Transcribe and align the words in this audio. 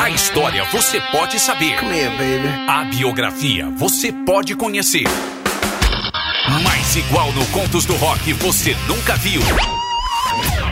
A 0.00 0.08
história 0.08 0.64
você 0.64 0.98
pode 1.12 1.38
saber. 1.38 1.74
Here. 1.74 2.48
A 2.66 2.84
biografia 2.84 3.68
você 3.76 4.10
pode 4.10 4.56
conhecer. 4.56 5.04
Mas 6.64 6.96
igual 6.96 7.30
no 7.32 7.44
Contos 7.48 7.84
do 7.84 7.94
Rock 7.96 8.32
você 8.32 8.74
nunca 8.88 9.14
viu. 9.16 9.42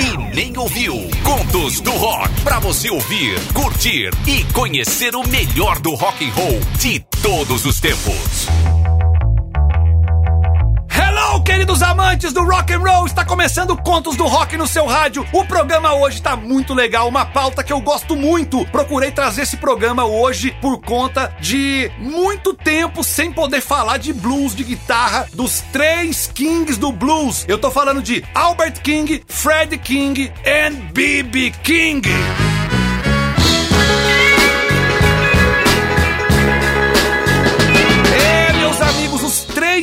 E 0.00 0.34
nem 0.34 0.56
ouviu. 0.56 0.94
Contos 1.22 1.78
do 1.78 1.90
Rock. 1.90 2.40
Pra 2.40 2.58
você 2.58 2.88
ouvir, 2.88 3.38
curtir 3.52 4.08
e 4.26 4.44
conhecer 4.54 5.14
o 5.14 5.22
melhor 5.28 5.78
do 5.78 5.94
rock 5.94 6.24
and 6.24 6.32
roll 6.32 6.60
de 6.78 6.98
todos 7.22 7.66
os 7.66 7.78
tempos. 7.80 8.77
Queridos 11.48 11.80
amantes 11.82 12.30
do 12.34 12.44
rock 12.44 12.74
and 12.74 12.80
roll! 12.80 13.06
Está 13.06 13.24
começando 13.24 13.74
Contos 13.74 14.16
do 14.16 14.26
Rock 14.26 14.54
no 14.58 14.66
seu 14.66 14.84
rádio. 14.84 15.26
O 15.32 15.46
programa 15.46 15.94
hoje 15.94 16.16
está 16.16 16.36
muito 16.36 16.74
legal, 16.74 17.08
uma 17.08 17.24
pauta 17.24 17.64
que 17.64 17.72
eu 17.72 17.80
gosto 17.80 18.14
muito. 18.14 18.66
Procurei 18.66 19.10
trazer 19.10 19.44
esse 19.44 19.56
programa 19.56 20.04
hoje 20.04 20.54
por 20.60 20.78
conta 20.78 21.34
de 21.40 21.90
muito 21.96 22.52
tempo 22.52 23.02
sem 23.02 23.32
poder 23.32 23.62
falar 23.62 23.96
de 23.96 24.12
blues, 24.12 24.54
de 24.54 24.62
guitarra, 24.62 25.26
dos 25.32 25.62
três 25.72 26.30
kings 26.34 26.78
do 26.78 26.92
blues. 26.92 27.46
Eu 27.48 27.56
tô 27.56 27.70
falando 27.70 28.02
de 28.02 28.22
Albert 28.34 28.82
King, 28.82 29.24
Fred 29.26 29.78
King 29.78 30.30
e 30.44 30.70
B.B. 30.92 31.54
King. 31.62 32.06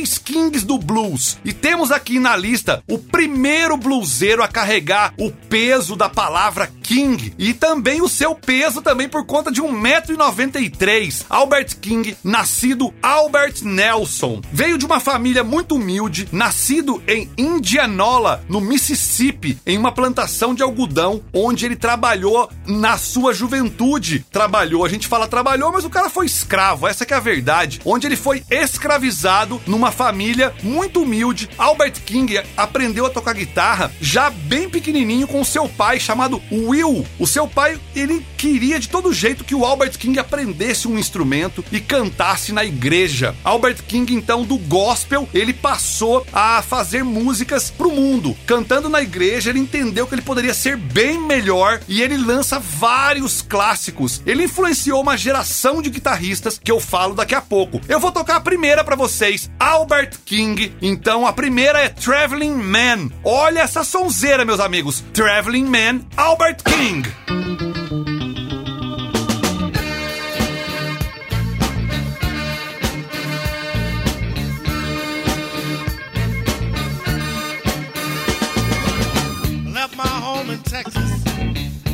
Três 0.06 0.18
kings 0.18 0.64
do 0.64 0.78
blues. 0.78 1.38
E 1.44 1.52
temos 1.52 1.90
aqui 1.90 2.20
na 2.20 2.36
lista 2.36 2.82
o 2.88 2.98
primeiro 2.98 3.76
bluseiro 3.76 4.42
a 4.42 4.48
carregar 4.48 5.12
o 5.18 5.30
peso 5.30 5.96
da 5.96 6.08
palavra 6.08 6.70
king 6.82 7.34
e 7.36 7.52
também 7.52 8.00
o 8.00 8.08
seu 8.08 8.34
peso 8.34 8.80
também 8.80 9.08
por 9.08 9.26
conta 9.26 9.50
de 9.50 9.60
1,93m. 9.60 11.24
Albert 11.28 11.76
King, 11.80 12.16
nascido 12.22 12.94
Albert 13.02 13.62
Nelson, 13.62 14.40
veio 14.52 14.78
de 14.78 14.86
uma 14.86 15.00
família 15.00 15.42
muito 15.42 15.74
humilde, 15.74 16.28
nascido 16.30 17.02
em 17.08 17.28
Indianola, 17.36 18.44
no 18.48 18.60
Mississippi, 18.60 19.58
em 19.66 19.76
uma 19.76 19.90
plantação 19.90 20.54
de 20.54 20.62
algodão 20.62 21.22
onde 21.32 21.66
ele 21.66 21.76
trabalhou 21.76 22.48
na 22.66 22.96
sua 22.96 23.34
juventude. 23.34 24.24
Trabalhou, 24.30 24.84
a 24.84 24.88
gente 24.88 25.08
fala 25.08 25.26
trabalhou, 25.26 25.72
mas 25.72 25.84
o 25.84 25.90
cara 25.90 26.08
foi 26.08 26.26
escravo, 26.26 26.86
essa 26.86 27.04
é 27.04 27.14
a 27.14 27.20
verdade. 27.20 27.80
Onde 27.84 28.06
ele 28.06 28.16
foi 28.16 28.44
escravizado 28.50 29.60
numa 29.66 29.90
família 29.96 30.52
muito 30.62 31.02
humilde. 31.02 31.48
Albert 31.56 31.94
King 32.04 32.38
aprendeu 32.54 33.06
a 33.06 33.10
tocar 33.10 33.32
guitarra 33.32 33.90
já 33.98 34.28
bem 34.28 34.68
pequenininho 34.68 35.26
com 35.26 35.42
seu 35.42 35.66
pai 35.68 35.98
chamado 35.98 36.40
Will. 36.52 37.04
O 37.18 37.26
seu 37.26 37.48
pai, 37.48 37.80
ele 37.94 38.24
queria 38.36 38.78
de 38.78 38.90
todo 38.90 39.12
jeito 39.12 39.42
que 39.42 39.54
o 39.54 39.64
Albert 39.64 39.98
King 39.98 40.18
aprendesse 40.18 40.86
um 40.86 40.98
instrumento 40.98 41.64
e 41.72 41.80
cantasse 41.80 42.52
na 42.52 42.62
igreja. 42.62 43.34
Albert 43.42 43.82
King, 43.88 44.14
então, 44.14 44.44
do 44.44 44.58
gospel, 44.58 45.26
ele 45.32 45.54
passou 45.54 46.26
a 46.30 46.60
fazer 46.60 47.02
músicas 47.02 47.70
pro 47.70 47.90
mundo. 47.90 48.36
Cantando 48.46 48.90
na 48.90 49.00
igreja, 49.00 49.48
ele 49.48 49.60
entendeu 49.60 50.06
que 50.06 50.14
ele 50.14 50.22
poderia 50.22 50.52
ser 50.52 50.76
bem 50.76 51.18
melhor 51.18 51.80
e 51.88 52.02
ele 52.02 52.18
lança 52.18 52.58
vários 52.58 53.40
clássicos. 53.40 54.20
Ele 54.26 54.44
influenciou 54.44 55.00
uma 55.00 55.16
geração 55.16 55.80
de 55.80 55.88
guitarristas 55.88 56.60
que 56.62 56.70
eu 56.70 56.80
falo 56.80 57.14
daqui 57.14 57.34
a 57.34 57.40
pouco. 57.40 57.80
Eu 57.88 57.98
vou 57.98 58.12
tocar 58.12 58.36
a 58.36 58.40
primeira 58.40 58.84
para 58.84 58.94
vocês, 58.94 59.50
Albert 59.58 59.85
King. 60.24 60.72
Então 60.82 61.26
a 61.26 61.32
primeira 61.32 61.78
é 61.78 61.88
Traveling 61.88 62.54
Man. 62.54 63.10
Olha 63.22 63.60
essa 63.60 63.84
sonzeira, 63.84 64.44
meus 64.44 64.60
amigos. 64.60 65.04
Traveling 65.12 65.64
Man, 65.64 66.00
Albert 66.16 66.62
King. 66.64 67.02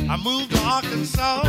I 0.09 0.17
moved 0.17 0.51
to 0.51 0.61
Arkansas. 0.61 1.43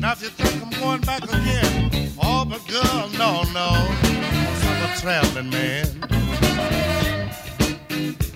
Now 0.00 0.12
if 0.12 0.22
you 0.22 0.28
think 0.30 0.62
I'm 0.62 0.70
going 0.80 1.00
back 1.02 1.24
again, 1.24 2.10
oh, 2.22 2.44
but 2.44 2.66
girl, 2.66 3.10
no, 3.18 3.42
no. 3.52 4.59
Traveling 5.00 5.48
man. 5.48 5.86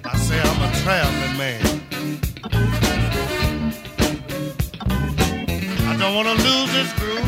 I 0.02 0.16
say 0.16 0.41
I'm 0.41 0.62
a 0.62 0.75
traveling 0.82 1.36
man. 1.36 1.60
I 5.86 5.97
don't 5.98 6.14
wanna 6.14 6.32
lose 6.32 6.72
this 6.72 6.91
groove. 6.94 7.20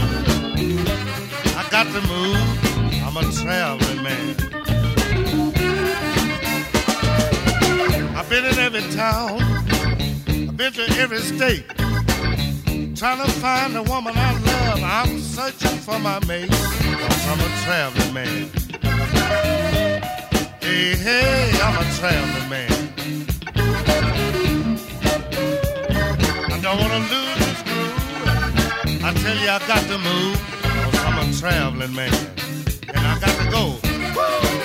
I 1.54 1.68
got 1.70 1.84
to 1.92 2.00
move. 2.08 2.40
I'm 3.04 3.16
a 3.18 3.30
traveling 3.30 4.02
man. 4.02 4.36
I've 8.16 8.30
been 8.30 8.46
in 8.46 8.58
every 8.58 8.90
town. 8.94 9.42
I've 10.48 10.56
been 10.56 10.72
to 10.72 10.86
every 10.98 11.18
state. 11.18 11.66
Trying 12.96 13.22
to 13.22 13.30
find 13.32 13.74
the 13.74 13.82
woman 13.82 14.14
I 14.16 14.32
love. 14.32 14.82
I'm 14.82 15.20
searching 15.20 15.78
for 15.80 15.98
my 15.98 16.24
mate. 16.24 16.48
Cause 16.48 17.28
I'm 17.28 17.40
a 17.40 17.48
traveling 17.64 18.14
man. 18.14 18.65
Hey, 20.60 20.94
hey, 20.96 21.50
I'm 21.62 21.76
a 21.76 21.84
traveling 21.98 22.48
man. 22.48 22.70
I 26.52 26.58
don't 26.60 26.78
wanna 26.80 27.00
lose 27.12 27.38
this 27.42 27.62
groove. 27.62 29.04
I 29.04 29.12
tell 29.14 29.36
you 29.36 29.48
I 29.48 29.58
got 29.66 29.82
to 29.90 29.98
move. 29.98 30.38
Cause 30.62 30.98
I'm 31.04 31.18
a 31.18 31.32
traveling 31.40 31.94
man. 31.94 32.12
And 32.88 33.06
I 33.06 33.18
got 33.18 33.34
to 33.40 33.50
go. 33.50 33.78
Well, 34.16 34.55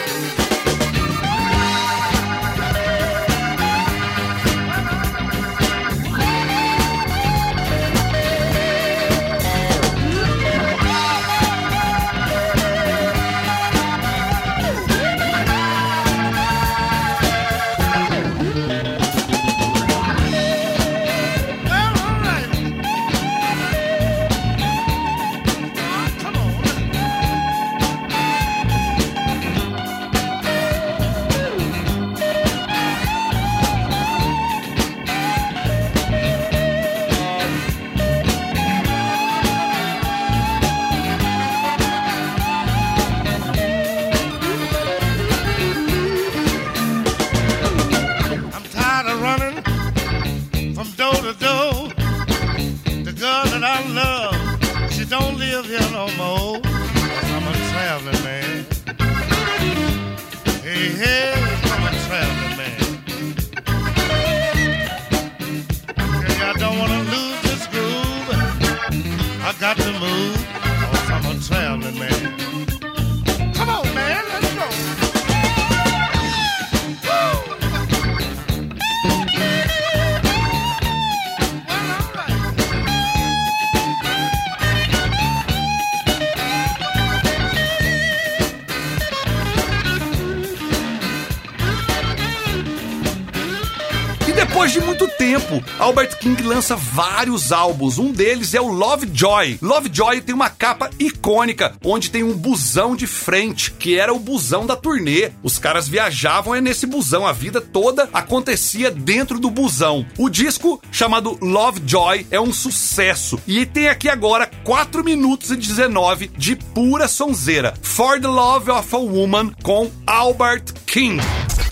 lança 96.72 96.76
vários 96.76 97.52
álbuns. 97.52 97.97
Um 97.97 98.12
deles 98.12 98.53
é 98.53 98.62
o 98.62 98.68
Lovejoy. 98.68 99.59
Lovejoy 99.62 100.22
tem 100.22 100.34
uma 100.34 100.50
capa 100.50 100.90
icônica, 101.00 101.73
onde 101.84 102.09
tem 102.09 102.23
um 102.23 102.34
busão 102.34 102.96
de 102.96 103.08
frente, 103.08 103.72
que 103.72 103.97
era 103.97 104.14
o 104.14 104.20
busão 104.20 104.66
da 104.66 104.76
turnê. 104.76 105.32
Os 105.44 105.58
caras 105.59 105.88
viajavam 105.88 106.56
é 106.56 106.62
nesse 106.62 106.85
busão, 106.85 107.26
a 107.26 107.32
vida 107.32 107.59
toda 107.59 108.09
acontecia 108.14 108.91
dentro 108.91 109.40
do 109.40 109.50
busão. 109.50 110.06
O 110.18 110.29
disco, 110.29 110.82
chamado 110.91 111.38
Lovejoy, 111.41 112.28
é 112.32 112.40
um 112.40 112.53
sucesso. 112.53 113.40
E 113.47 113.66
tem 113.66 113.90
aqui 113.90 114.09
agora 114.09 114.50
4 114.64 115.03
minutos 115.03 115.52
e 115.52 115.56
19 115.56 116.28
de 116.38 116.56
pura 116.56 117.08
sonzeira. 117.08 117.73
For 117.82 118.20
the 118.20 118.28
Love 118.28 118.72
of 118.72 118.96
a 118.96 119.00
Woman 119.00 119.52
com 119.64 119.90
Albert 120.06 120.66
King. 120.85 121.22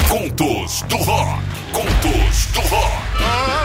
Contos 0.09 0.81
do 0.83 0.97
Rock. 0.97 1.39
Contos 1.71 2.45
do 2.53 2.61
Rock. 2.61 3.58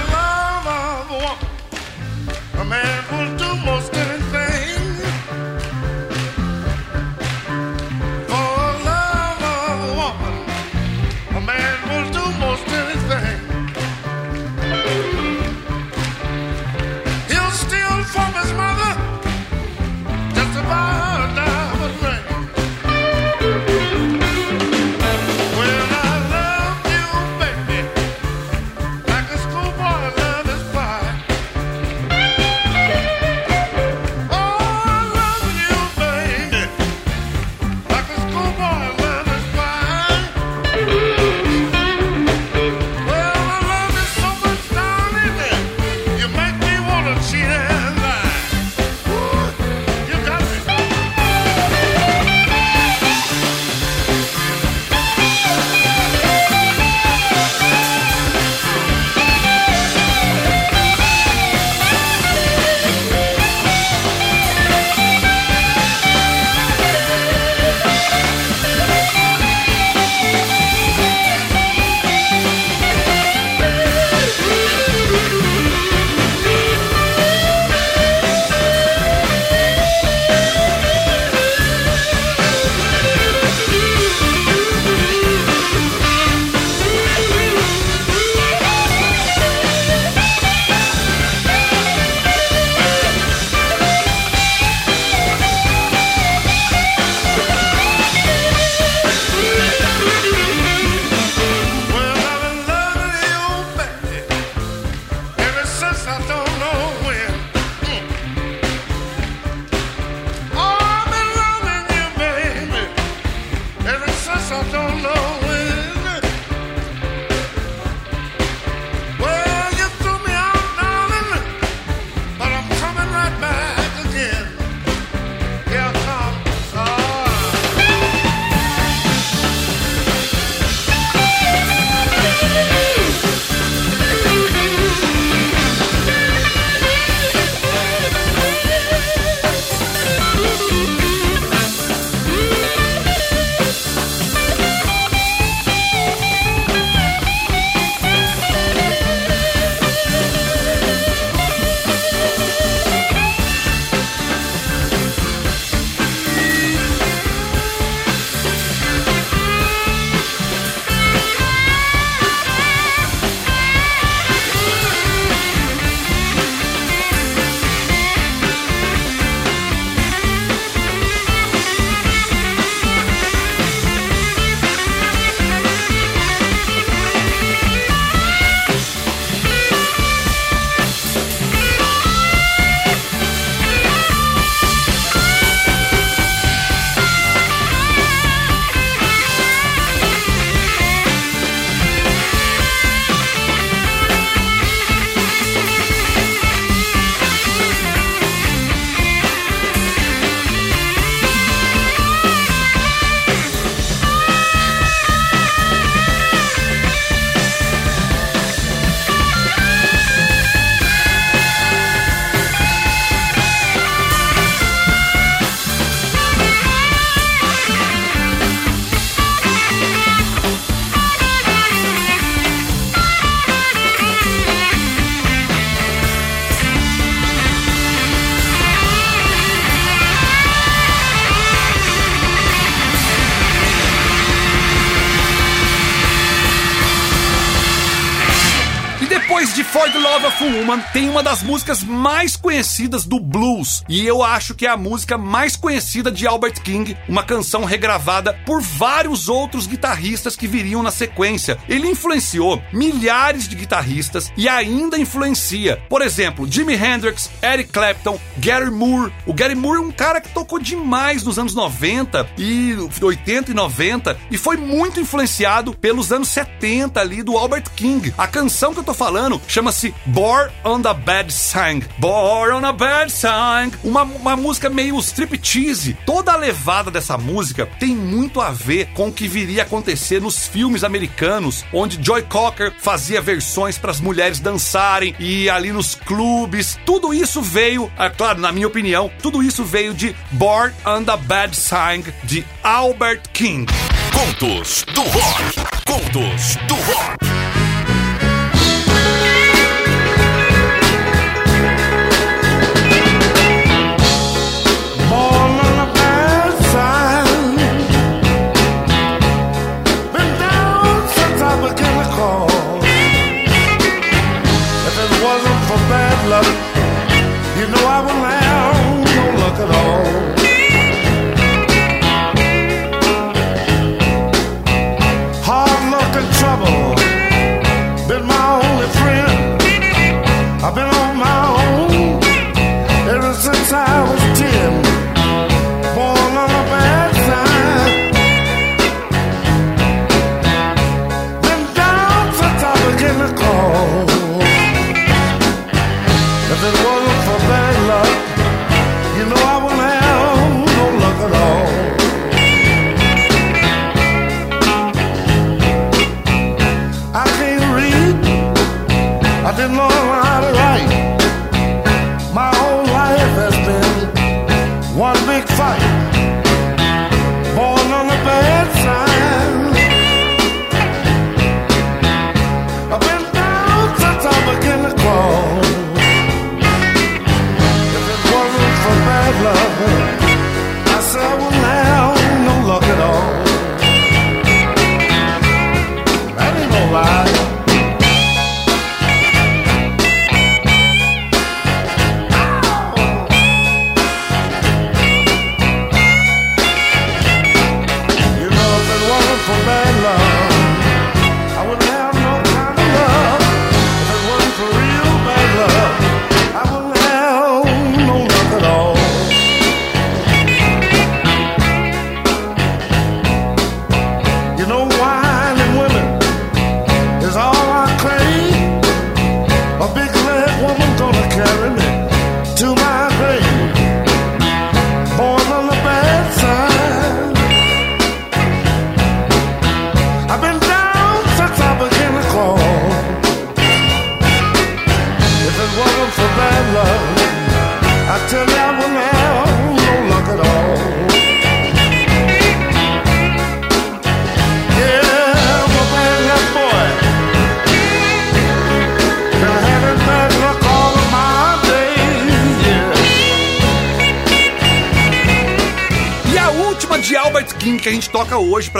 Love 240.74 240.82
of 240.82 240.90
a 240.90 240.93
Woman, 240.93 240.93
tem 240.94 241.10
uma 241.10 241.24
das 241.24 241.42
músicas 241.42 241.82
mais 241.82 242.36
conhecidas 242.36 243.04
do 243.04 243.18
blues. 243.18 243.82
E 243.88 244.06
eu 244.06 244.22
acho 244.22 244.54
que 244.54 244.64
é 244.64 244.70
a 244.70 244.76
música 244.76 245.18
mais 245.18 245.56
conhecida 245.56 246.08
de 246.08 246.24
Albert 246.24 246.62
King, 246.62 246.96
uma 247.08 247.24
canção 247.24 247.64
regravada 247.64 248.32
por 248.46 248.62
vários 248.62 249.28
outros 249.28 249.66
guitarristas 249.66 250.36
que 250.36 250.46
viriam 250.46 250.84
na 250.84 250.92
sequência. 250.92 251.58
Ele 251.68 251.88
influenciou 251.88 252.62
milhares 252.72 253.48
de 253.48 253.56
guitarristas 253.56 254.32
e 254.36 254.48
ainda 254.48 254.96
influencia. 254.96 255.82
Por 255.88 256.00
exemplo, 256.00 256.46
Jimi 256.48 256.74
Hendrix, 256.74 257.28
Eric 257.42 257.72
Clapton, 257.72 258.16
Gary 258.36 258.70
Moore. 258.70 259.12
O 259.26 259.34
Gary 259.34 259.56
Moore 259.56 259.78
é 259.78 259.82
um 259.82 259.90
cara 259.90 260.20
que 260.20 260.28
tocou 260.28 260.60
demais 260.60 261.24
nos 261.24 261.40
anos 261.40 261.56
90 261.56 262.24
e 262.38 262.76
80 263.02 263.50
e 263.50 263.54
90 263.54 264.16
e 264.30 264.38
foi 264.38 264.56
muito 264.56 265.00
influenciado 265.00 265.74
pelos 265.74 266.12
anos 266.12 266.28
70 266.28 267.00
ali 267.00 267.20
do 267.20 267.36
Albert 267.36 267.64
King. 267.74 268.14
A 268.16 268.28
canção 268.28 268.72
que 268.72 268.78
eu 268.78 268.84
tô 268.84 268.94
falando 268.94 269.42
chama 269.48 269.64
chama-se 269.64 269.94
Born 270.06 270.52
on 270.64 270.83
the 270.84 270.92
Bad 270.92 271.32
Sang. 271.32 271.82
Born 271.98 272.52
on 272.52 272.64
a 272.66 272.72
Bad 272.72 273.10
Sang. 273.10 273.74
Uma, 273.82 274.02
uma 274.02 274.36
música 274.36 274.68
meio 274.68 274.98
striptease. 274.98 275.96
Toda 276.04 276.32
a 276.32 276.36
levada 276.36 276.90
dessa 276.90 277.16
música 277.16 277.66
tem 277.80 277.96
muito 277.96 278.38
a 278.38 278.50
ver 278.50 278.88
com 278.92 279.08
o 279.08 279.12
que 279.12 279.26
viria 279.26 279.62
a 279.62 279.64
acontecer 279.64 280.20
nos 280.20 280.46
filmes 280.46 280.84
americanos, 280.84 281.64
onde 281.72 281.98
Joy 282.04 282.22
Cocker 282.24 282.70
fazia 282.78 283.22
versões 283.22 283.78
para 283.78 283.92
as 283.92 284.00
mulheres 284.00 284.40
dançarem 284.40 285.14
e 285.18 285.48
ali 285.48 285.72
nos 285.72 285.94
clubes. 285.94 286.78
Tudo 286.84 287.14
isso 287.14 287.40
veio, 287.40 287.90
é 287.98 288.10
claro, 288.10 288.40
na 288.40 288.52
minha 288.52 288.66
opinião, 288.66 289.10
tudo 289.22 289.42
isso 289.42 289.64
veio 289.64 289.94
de 289.94 290.14
Born 290.32 290.74
on 290.84 291.02
the 291.02 291.16
Bad 291.16 291.56
Sang 291.56 292.04
de 292.24 292.44
Albert 292.62 293.22
King. 293.32 293.72
Contos 294.12 294.84
do 294.94 295.00
Rock. 295.00 295.54
Contos 295.86 296.56
do 296.68 296.74
Rock. 296.74 297.63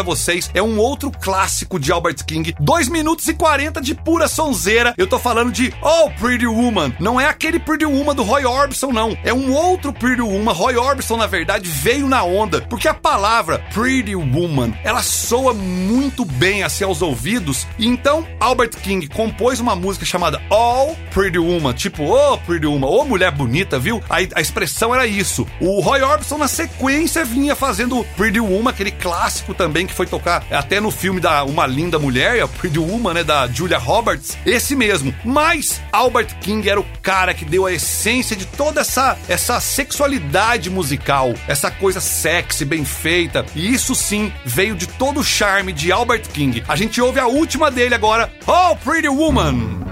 Vocês 0.05 0.51
é 0.55 0.63
um 0.63 0.79
outro 0.79 1.11
clássico 1.11 1.81
de 1.81 1.91
Albert 1.91 2.25
King, 2.27 2.55
2 2.61 2.89
minutos 2.89 3.27
e 3.27 3.35
40 3.35 3.81
de 3.81 3.95
pura 3.95 4.29
sonzeira. 4.29 4.95
Eu 4.97 5.07
tô 5.07 5.19
falando 5.19 5.51
de 5.51 5.73
Oh 5.83 6.11
Pretty 6.11 6.47
Woman. 6.47 6.93
Não 7.01 7.21
é 7.21 7.27
aquele 7.27 7.59
Pretty 7.59 7.87
Woman 7.87 8.15
do 8.15 8.23
Roy 8.23 8.45
Orbison, 8.45 8.93
não. 8.93 9.17
É 9.25 9.33
um 9.33 9.53
outro 9.53 9.93
Pretty 9.93 10.21
Woman. 10.21 10.53
Roy 10.53 10.77
Orbison, 10.77 11.17
na 11.17 11.27
verdade, 11.27 11.69
veio 11.69 12.07
na 12.07 12.23
onda, 12.23 12.61
porque 12.61 12.87
a 12.87 12.95
palavra 12.95 13.59
Pretty 13.73 14.15
Woman, 14.15 14.73
ela 14.85 15.03
soa 15.03 15.55
muito 15.55 16.25
bem 16.25 16.63
assim 16.63 16.85
aos 16.85 17.03
ouvidos. 17.03 17.67
Então 17.79 18.27
Albert 18.39 18.77
King 18.83 19.09
compôs 19.09 19.61
uma 19.61 19.75
música 19.75 20.05
chamada 20.05 20.41
All 20.51 20.97
Pretty 21.13 21.39
Woman, 21.39 21.73
tipo, 21.73 22.05
oh 22.05 22.39
Pretty 22.39 22.67
Woman, 22.67 22.87
ô 22.87 23.05
mulher 23.05 23.31
bonita, 23.31 23.79
viu? 23.79 24.03
A, 24.11 24.17
a 24.17 24.41
expressão 24.41 24.95
era 24.95 25.07
isso. 25.07 25.47
O 25.61 25.81
Roy 25.81 26.03
Orbison 26.03 26.39
na 26.39 26.49
sequência 26.49 27.25
vinha 27.25 27.55
fazendo 27.55 28.05
Pretty 28.17 28.41
Woman, 28.41 28.71
aquele 28.71 28.91
clássico 28.91 29.55
também 29.55 29.87
que 29.87 29.94
foi 29.95 30.07
tocar 30.07 30.45
até 30.51 30.81
no 30.81 30.91
filme 30.91 31.21
da 31.21 31.45
Uma 31.45 31.67
Linda 31.67 31.99
Mulher, 31.99 32.43
a 32.43 32.49
Pretty 32.49 32.79
Woman, 32.79 33.15
né, 33.15 33.25
da 33.25 33.47
Julia 33.47 33.79
Roberts, 33.79 34.37
esse 34.45 34.75
mesmo. 34.75 35.15
Mas 35.25 35.81
Albert 35.93 36.39
King 36.41 36.69
era 36.69 36.81
o 36.81 36.87
cara 37.03 37.33
que 37.35 37.45
deu 37.45 37.67
a 37.67 37.73
essência 37.73 38.37
de 38.37 38.47
toda 38.47 38.81
essa 38.81 39.17
essa 39.29 39.61
sexualidade 39.61 40.69
musical, 40.71 41.35
essa 41.47 41.71
coisa 41.71 42.01
sexy, 42.01 42.65
bem 42.65 42.85
feita. 42.85 43.45
E 43.55 43.73
isso 43.73 43.95
sim 43.95 44.33
veio 44.45 44.75
de 44.75 44.87
todo 44.87 45.21
o 45.21 45.25
charme 45.25 45.73
de 45.73 45.93
Albert 45.93 46.29
King. 46.33 46.63
A 46.69 46.77
gente 46.77 47.01
ouve 47.01 47.21
a 47.21 47.27
última 47.27 47.71
dele 47.71 47.95
agora, 47.95 48.31
Oh 48.47 48.77
Pretty 48.77 49.09
Woman. 49.09 49.85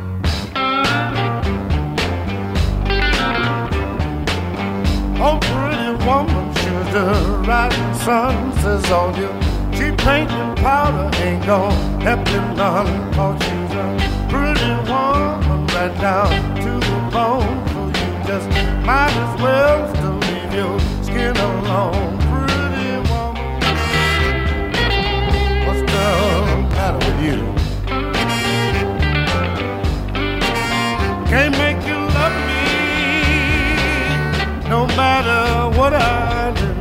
Oh, 5.25 5.39
pretty 5.39 6.05
woman, 6.05 6.53
sugar 6.57 7.43
riding 7.47 7.95
sun 7.95 8.53
says 8.61 8.91
on 8.91 9.15
you. 9.15 9.52
Cheap 9.83 9.99
paint 9.99 10.31
and 10.31 10.57
powder 10.59 11.11
ain't 11.25 11.45
gonna 11.45 11.75
help 12.05 12.29
you 12.31 12.41
none. 12.55 13.13
Cause 13.15 13.37
she's 13.43 13.73
a 13.85 13.99
pretty 14.31 14.73
woman 14.89 15.67
right 15.75 15.95
down 16.01 16.31
to 16.63 16.71
the 16.87 16.99
bone. 17.11 17.67
So 17.73 17.81
you 17.87 18.09
just 18.25 18.49
might 18.87 19.11
as 19.11 19.43
well 19.43 19.79
still 19.93 20.19
leave 20.29 20.55
your 20.55 20.79
skin 21.03 21.37
alone. 21.37 22.17
Pretty 22.31 22.91
woman, 23.11 23.59
what's 25.67 25.83
the 25.91 26.07
matter 26.77 27.01
with 27.05 27.21
you? 27.27 27.41
Can't 31.27 31.55
make 31.59 31.81
you 31.89 31.99
love 32.19 32.37
me 32.47 32.65
no 34.71 34.87
matter 34.95 35.77
what 35.77 35.93
I 35.93 36.53
do. 36.55 36.72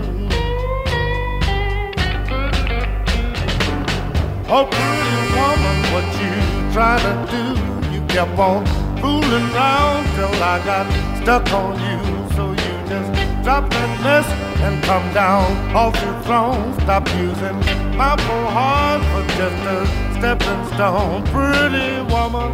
Oh, 4.53 4.65
pretty 4.65 5.19
woman, 5.39 5.77
what 5.93 6.03
you 6.19 6.73
trying 6.73 6.99
to 7.07 7.15
do? 7.31 7.95
You 7.95 8.05
kept 8.07 8.37
on 8.37 8.65
fooling 8.99 9.47
around 9.55 10.03
till 10.15 10.43
I 10.43 10.59
got 10.65 10.91
stuck 11.21 11.49
on 11.53 11.79
you. 11.79 12.35
So 12.35 12.49
you 12.51 12.73
just 12.85 13.43
drop 13.45 13.69
that 13.69 14.03
mess 14.03 14.27
and 14.59 14.83
come 14.83 15.13
down 15.13 15.73
off 15.73 15.95
your 16.03 16.19
throne. 16.23 16.73
Stop 16.81 17.07
using 17.15 17.55
my 17.95 18.17
poor 18.17 18.47
heart 18.51 19.01
for 19.11 19.23
just 19.37 19.55
a 19.71 19.85
stepping 20.17 20.65
stone. 20.75 21.23
Pretty 21.27 22.01
woman. 22.11 22.51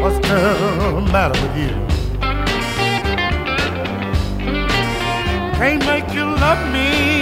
What's 0.00 0.18
the 0.26 1.06
matter 1.12 1.38
with 1.42 1.56
you? 1.58 1.74
Can't 5.58 5.84
make 5.84 6.10
you 6.14 6.24
love 6.24 6.72
me 6.72 7.13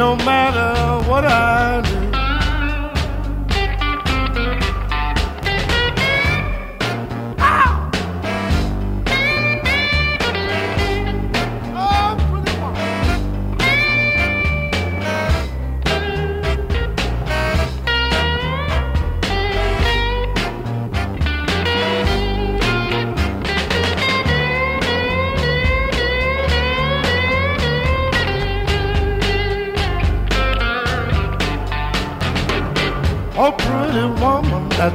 no 0.00 0.16
matter 0.16 1.06
what 1.10 1.26
I 1.26 1.82
do. 1.82 2.09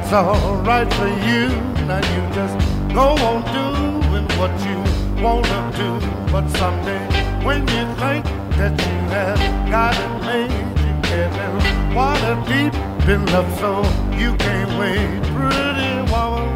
That's 0.08 0.24
all 0.24 0.56
right 0.62 0.92
for 0.94 1.08
you. 1.08 1.48
Now 1.86 1.98
you 1.98 2.22
just 2.32 2.56
go 2.94 3.08
on 3.26 3.42
doing 3.52 4.26
what 4.38 4.52
you 4.64 4.78
wanna 5.22 5.72
do. 5.74 6.00
But 6.30 6.48
someday, 6.50 7.04
when 7.44 7.62
you 7.62 7.84
think 7.96 8.24
that 8.56 8.72
you 8.86 8.96
have 9.10 9.40
got 9.68 9.96
it 9.96 10.14
made, 10.24 10.52
you 10.84 10.92
get 11.02 11.32
in 11.44 11.94
water 11.94 12.36
deep 12.46 12.74
in 13.08 13.26
love, 13.26 13.50
so 13.58 13.82
you 14.16 14.36
can't 14.36 14.70
wait. 14.78 15.22
Pretty 15.34 15.92
woman, 16.12 16.48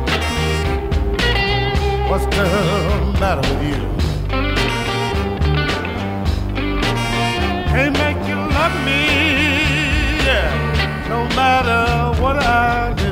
what's 2.08 2.26
the 2.36 2.46
matter 3.18 3.44
with 3.50 3.62
you? 3.70 3.82
Can't 7.72 7.94
make 7.98 8.20
you 8.28 8.36
love 8.36 8.76
me, 8.84 9.02
yeah, 10.26 11.08
no 11.08 11.18
matter 11.34 12.22
what 12.22 12.36
I 12.36 12.94
do. 12.94 13.09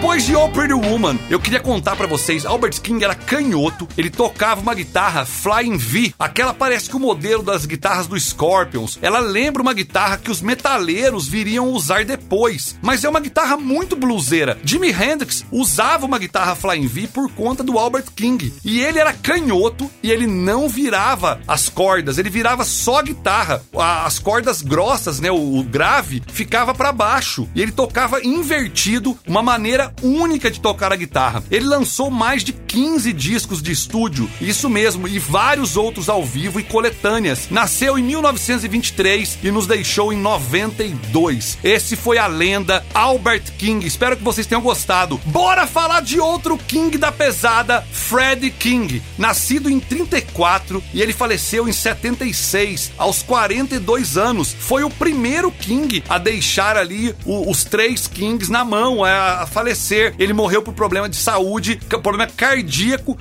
Depois 0.00 0.24
de 0.24 0.32
Pretty 0.54 0.72
Woman, 0.72 1.18
eu 1.28 1.38
queria 1.38 1.60
contar 1.60 1.94
pra 1.94 2.06
vocês, 2.06 2.46
Albert 2.46 2.80
King 2.80 3.04
era 3.04 3.14
canhoto, 3.14 3.86
ele 3.98 4.08
tocava 4.08 4.62
uma 4.62 4.74
guitarra 4.74 5.26
Flying 5.26 5.76
V, 5.76 6.14
aquela 6.18 6.54
parece 6.54 6.88
que 6.88 6.96
o 6.96 6.98
modelo 6.98 7.42
das 7.42 7.66
guitarras 7.66 8.06
do 8.06 8.18
Scorpions. 8.18 8.98
Ela 9.02 9.20
lembra 9.20 9.60
uma 9.60 9.74
guitarra 9.74 10.16
que 10.16 10.30
os 10.30 10.40
metaleiros 10.40 11.28
viriam 11.28 11.68
usar 11.68 12.06
depois, 12.06 12.78
mas 12.80 13.04
é 13.04 13.10
uma 13.10 13.20
guitarra 13.20 13.58
muito 13.58 13.94
bluseira. 13.94 14.58
Jimi 14.64 14.88
Hendrix 14.88 15.44
usava 15.52 16.06
uma 16.06 16.18
guitarra 16.18 16.56
Flying 16.56 16.86
V 16.86 17.08
por 17.08 17.30
conta 17.32 17.62
do 17.62 17.78
Albert 17.78 18.06
King, 18.16 18.54
e 18.64 18.80
ele 18.80 18.98
era 18.98 19.12
canhoto 19.12 19.90
e 20.02 20.10
ele 20.10 20.26
não 20.26 20.66
virava 20.66 21.42
as 21.46 21.68
cordas, 21.68 22.16
ele 22.16 22.30
virava 22.30 22.64
só 22.64 23.00
a 23.00 23.02
guitarra. 23.02 23.62
As 23.76 24.18
cordas 24.18 24.62
grossas, 24.62 25.20
né, 25.20 25.30
o, 25.30 25.62
grave 25.62 26.22
ficava 26.26 26.72
pra 26.72 26.90
baixo, 26.90 27.46
e 27.54 27.60
ele 27.60 27.70
tocava 27.70 28.24
invertido, 28.24 29.16
uma 29.26 29.42
maneira 29.42 29.89
única 30.02 30.50
de 30.50 30.60
tocar 30.60 30.92
a 30.92 30.96
guitarra. 30.96 31.42
Ele 31.50 31.66
lançou 31.66 32.10
mais 32.10 32.42
de 32.42 32.52
15 32.74 33.12
discos 33.12 33.60
de 33.60 33.72
estúdio, 33.72 34.30
isso 34.40 34.70
mesmo, 34.70 35.08
e 35.08 35.18
vários 35.18 35.76
outros 35.76 36.08
ao 36.08 36.24
vivo 36.24 36.60
e 36.60 36.62
coletâneas. 36.62 37.48
Nasceu 37.50 37.98
em 37.98 38.02
1923 38.04 39.38
e 39.42 39.50
nos 39.50 39.66
deixou 39.66 40.12
em 40.12 40.16
92. 40.16 41.58
Esse 41.64 41.96
foi 41.96 42.16
a 42.16 42.28
lenda 42.28 42.84
Albert 42.94 43.42
King. 43.58 43.84
Espero 43.84 44.16
que 44.16 44.22
vocês 44.22 44.46
tenham 44.46 44.62
gostado. 44.62 45.20
Bora 45.26 45.66
falar 45.66 46.00
de 46.00 46.20
outro 46.20 46.56
King 46.56 46.96
da 46.96 47.10
pesada, 47.10 47.84
Freddie 47.90 48.52
King. 48.52 49.02
Nascido 49.18 49.68
em 49.68 49.80
34 49.80 50.80
e 50.94 51.02
ele 51.02 51.12
faleceu 51.12 51.68
em 51.68 51.72
76, 51.72 52.92
aos 52.96 53.20
42 53.20 54.16
anos. 54.16 54.54
Foi 54.56 54.84
o 54.84 54.90
primeiro 54.90 55.50
King 55.50 56.04
a 56.08 56.18
deixar 56.18 56.76
ali 56.76 57.12
o- 57.24 57.50
os 57.50 57.64
três 57.64 58.06
Kings 58.06 58.48
na 58.50 58.64
mão, 58.64 59.02
a, 59.04 59.42
a 59.42 59.46
falecer. 59.48 60.14
Ele 60.20 60.32
morreu 60.32 60.62
por 60.62 60.72
problema 60.72 61.08
de 61.08 61.16
saúde, 61.16 61.80
problema 62.00 62.28
cardíaco, 62.28 62.59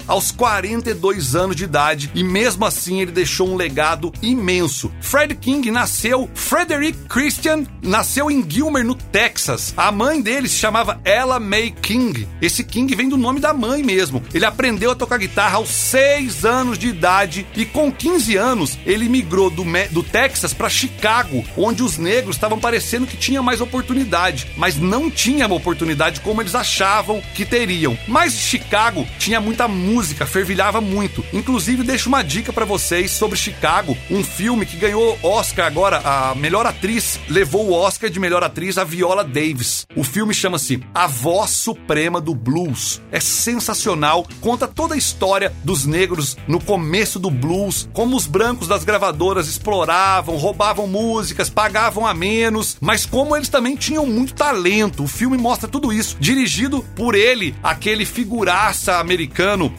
aos 0.08 0.32
42 0.32 1.36
anos 1.36 1.56
de 1.56 1.64
idade. 1.64 2.12
E 2.14 2.24
mesmo 2.24 2.66
assim 2.66 3.02
ele 3.02 3.12
deixou 3.12 3.50
um 3.50 3.56
legado 3.56 4.12
imenso. 4.22 4.92
Fred 5.02 5.36
King 5.36 5.72
nasceu, 5.72 6.30
Frederick 6.34 6.98
Christian, 7.08 7.66
nasceu 7.82 8.30
em 8.30 8.48
Gilmer, 8.50 8.86
no 8.86 8.96
Texas. 8.96 9.74
A 9.76 9.92
mãe 9.92 10.22
dele 10.22 10.48
se 10.48 10.56
chamava 10.56 11.00
Ella 11.04 11.40
May 11.40 11.72
King. 11.72 12.28
Esse 12.42 12.64
King 12.64 12.94
vem 12.96 13.10
do 13.10 13.18
nome 13.18 13.40
da 13.40 13.54
mãe 13.54 13.84
mesmo. 13.84 14.24
Ele 14.34 14.46
aprendeu 14.46 14.92
a 14.92 14.96
tocar 14.96 15.18
guitarra 15.18 15.58
aos 15.58 15.70
6 15.70 16.46
anos 16.46 16.78
de 16.78 16.88
idade 16.88 17.46
e 17.56 17.66
com 17.66 17.92
15 17.92 18.36
anos 18.38 18.78
ele 18.86 19.10
migrou 19.10 19.50
do, 19.50 19.64
do 19.92 20.04
Texas 20.04 20.54
para 20.54 20.70
Chicago, 20.70 21.44
onde 21.56 21.84
os 21.84 21.98
negros 21.98 22.36
estavam 22.36 22.60
parecendo 22.60 23.08
que 23.08 23.18
tinha 23.18 23.42
mais 23.42 23.62
oportunidade, 23.62 24.48
mas 24.58 24.78
não 24.78 25.10
tinha 25.10 25.46
uma 25.46 25.56
oportunidade 25.56 26.22
como 26.22 26.42
eles 26.42 26.56
achavam 26.56 27.22
que 27.34 27.46
teriam. 27.46 27.98
Mas 28.08 28.34
Chicago 28.34 29.08
tinha 29.18 29.29
muita 29.38 29.68
música, 29.68 30.26
fervilhava 30.26 30.80
muito. 30.80 31.24
Inclusive, 31.34 31.84
deixo 31.84 32.08
uma 32.08 32.24
dica 32.24 32.54
para 32.54 32.66
vocês 32.66 33.12
sobre 33.12 33.38
Chicago, 33.38 33.98
um 34.10 34.24
filme 34.24 34.66
que 34.66 34.78
ganhou 34.78 35.20
Oscar 35.22 35.68
agora, 35.68 36.02
a 36.04 36.34
melhor 36.36 36.66
atriz, 36.66 37.20
levou 37.28 37.68
o 37.68 37.74
Oscar 37.74 38.10
de 38.10 38.20
melhor 38.20 38.44
atriz 38.44 38.78
a 38.78 38.84
Viola 38.84 39.24
Davis. 39.24 39.86
O 39.96 40.04
filme 40.04 40.34
chama-se 40.34 40.82
A 40.94 41.06
Voz 41.06 41.52
Suprema 41.52 42.22
do 42.22 42.34
Blues. 42.34 43.02
É 43.12 43.20
sensacional, 43.20 44.26
conta 44.40 44.68
toda 44.68 44.96
a 44.96 44.98
história 44.98 45.54
dos 45.64 45.86
negros 45.86 46.38
no 46.48 46.60
começo 46.60 47.20
do 47.20 47.30
blues, 47.30 47.90
como 47.94 48.16
os 48.16 48.26
brancos 48.26 48.68
das 48.68 48.84
gravadoras 48.84 49.48
exploravam, 49.48 50.38
roubavam 50.38 50.88
músicas, 50.88 51.50
pagavam 51.50 52.06
a 52.06 52.14
menos, 52.14 52.78
mas 52.80 53.06
como 53.06 53.36
eles 53.36 53.50
também 53.50 53.76
tinham 53.76 54.06
muito 54.06 54.34
talento. 54.34 55.04
O 55.04 55.08
filme 55.08 55.38
mostra 55.38 55.68
tudo 55.68 55.92
isso, 55.92 56.16
dirigido 56.20 56.86
por 56.96 57.16
ele, 57.16 57.56
aquele 57.62 58.06
figuraça 58.06 58.98
americano, 58.98 59.19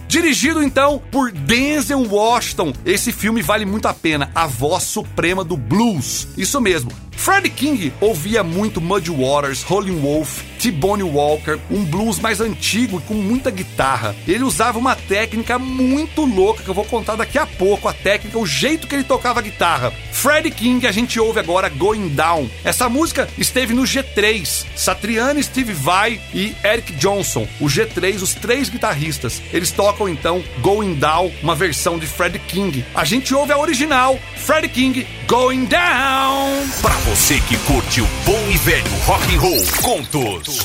dirigido 0.08 0.62
então 0.62 1.00
por 1.10 1.30
Denzel 1.30 2.06
Washington. 2.10 2.72
Esse 2.84 3.12
filme 3.12 3.42
vale 3.42 3.64
muito 3.64 3.86
a 3.86 3.94
pena, 3.94 4.30
A 4.34 4.46
Voz 4.46 4.84
Suprema 4.84 5.44
do 5.44 5.56
Blues. 5.56 6.28
Isso 6.36 6.60
mesmo. 6.60 6.90
Freddie 7.20 7.50
King 7.50 7.92
ouvia 8.00 8.42
muito 8.42 8.80
Muddy 8.80 9.10
Waters, 9.10 9.62
Rolling 9.62 10.00
Wolf, 10.00 10.42
T-Bone 10.58 11.02
Walker, 11.02 11.58
um 11.70 11.84
blues 11.84 12.18
mais 12.18 12.40
antigo 12.40 12.98
e 12.98 13.02
com 13.02 13.12
muita 13.12 13.50
guitarra. 13.50 14.16
Ele 14.26 14.42
usava 14.42 14.78
uma 14.78 14.96
técnica 14.96 15.58
muito 15.58 16.24
louca 16.24 16.62
que 16.62 16.70
eu 16.70 16.74
vou 16.74 16.86
contar 16.86 17.16
daqui 17.16 17.38
a 17.38 17.44
pouco, 17.44 17.88
a 17.88 17.92
técnica, 17.92 18.38
o 18.38 18.46
jeito 18.46 18.86
que 18.86 18.94
ele 18.94 19.04
tocava 19.04 19.40
a 19.40 19.42
guitarra. 19.42 19.92
Freddie 20.20 20.50
King, 20.50 20.86
a 20.86 20.92
gente 20.92 21.18
ouve 21.18 21.40
agora 21.40 21.70
Going 21.70 22.08
Down. 22.08 22.46
Essa 22.62 22.90
música 22.90 23.26
esteve 23.38 23.72
no 23.72 23.84
G3, 23.84 24.66
Satriani, 24.76 25.42
Steve 25.42 25.72
Vai 25.72 26.20
e 26.34 26.54
Eric 26.62 26.92
Johnson, 26.92 27.48
o 27.58 27.64
G3, 27.64 28.20
os 28.20 28.34
três 28.34 28.68
guitarristas. 28.68 29.40
Eles 29.50 29.70
tocam 29.70 30.06
então 30.06 30.44
Going 30.60 30.92
Down, 30.96 31.32
uma 31.42 31.54
versão 31.54 31.98
de 31.98 32.06
Freddie 32.06 32.38
King. 32.40 32.84
A 32.94 33.02
gente 33.02 33.34
ouve 33.34 33.50
a 33.52 33.58
original, 33.58 34.20
Freddie 34.36 34.68
King, 34.68 35.06
Going 35.26 35.64
Down. 35.64 36.68
Pra 36.82 36.94
você 37.06 37.40
que 37.40 37.56
curte 37.56 38.02
o 38.02 38.06
bom 38.26 38.50
e 38.50 38.58
velho 38.58 38.92
rock 39.06 39.34
and 39.34 39.40
roll, 39.40 39.64
contos 39.80 40.58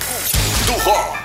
do 0.66 0.74
rock. 0.84 1.25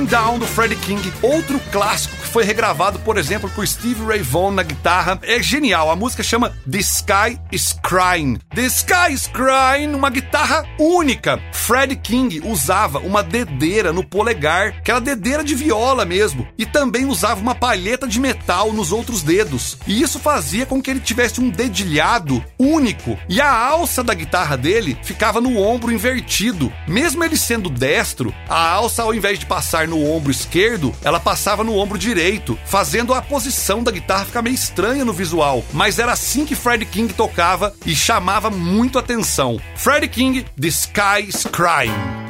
Going 0.00 0.06
Down 0.06 0.38
do 0.38 0.46
Freddie 0.46 0.76
King, 0.76 1.12
outro 1.20 1.60
clássico 1.70 2.16
que 2.16 2.26
foi 2.26 2.42
regravado, 2.44 2.98
por 3.00 3.18
exemplo, 3.18 3.50
por 3.50 3.66
Steve 3.66 4.02
Ray 4.04 4.22
Vaughan 4.22 4.52
na 4.52 4.62
guitarra, 4.62 5.18
é 5.22 5.42
genial. 5.42 5.90
A 5.90 5.96
música 5.96 6.22
chama 6.22 6.54
The 6.70 6.78
Sky 6.78 7.38
is 7.52 7.76
Crying. 7.82 8.38
The 8.54 8.66
Sky 8.66 9.12
is 9.12 9.26
Crying, 9.26 9.94
uma 9.94 10.08
guitarra 10.08 10.64
única. 10.78 11.38
Freddie 11.70 11.94
King 11.94 12.42
usava 12.44 12.98
uma 12.98 13.22
dedeira 13.22 13.92
no 13.92 14.02
polegar, 14.02 14.74
aquela 14.78 15.00
dedeira 15.00 15.44
de 15.44 15.54
viola 15.54 16.04
mesmo, 16.04 16.48
e 16.58 16.66
também 16.66 17.06
usava 17.06 17.40
uma 17.40 17.54
palheta 17.54 18.08
de 18.08 18.18
metal 18.18 18.72
nos 18.72 18.90
outros 18.90 19.22
dedos. 19.22 19.78
E 19.86 20.02
isso 20.02 20.18
fazia 20.18 20.66
com 20.66 20.82
que 20.82 20.90
ele 20.90 20.98
tivesse 20.98 21.40
um 21.40 21.48
dedilhado 21.48 22.44
único. 22.58 23.16
E 23.28 23.40
a 23.40 23.56
alça 23.56 24.02
da 24.02 24.14
guitarra 24.14 24.56
dele 24.56 24.98
ficava 25.04 25.40
no 25.40 25.56
ombro 25.60 25.92
invertido. 25.92 26.72
Mesmo 26.88 27.22
ele 27.22 27.36
sendo 27.36 27.70
destro, 27.70 28.34
a 28.48 28.68
alça 28.72 29.04
ao 29.04 29.14
invés 29.14 29.38
de 29.38 29.46
passar 29.46 29.86
no 29.86 30.04
ombro 30.04 30.32
esquerdo, 30.32 30.92
ela 31.04 31.20
passava 31.20 31.62
no 31.62 31.76
ombro 31.76 31.96
direito, 31.96 32.58
fazendo 32.66 33.14
a 33.14 33.22
posição 33.22 33.80
da 33.80 33.92
guitarra 33.92 34.24
ficar 34.24 34.42
meio 34.42 34.54
estranha 34.54 35.04
no 35.04 35.12
visual. 35.12 35.64
Mas 35.72 36.00
era 36.00 36.10
assim 36.10 36.44
que 36.44 36.56
Freddie 36.56 36.86
King 36.86 37.14
tocava 37.14 37.72
e 37.86 37.94
chamava 37.94 38.50
muito 38.50 38.98
atenção. 38.98 39.60
Freddie 39.76 40.08
King, 40.08 40.44
The 40.60 40.70
crime. 41.60 42.29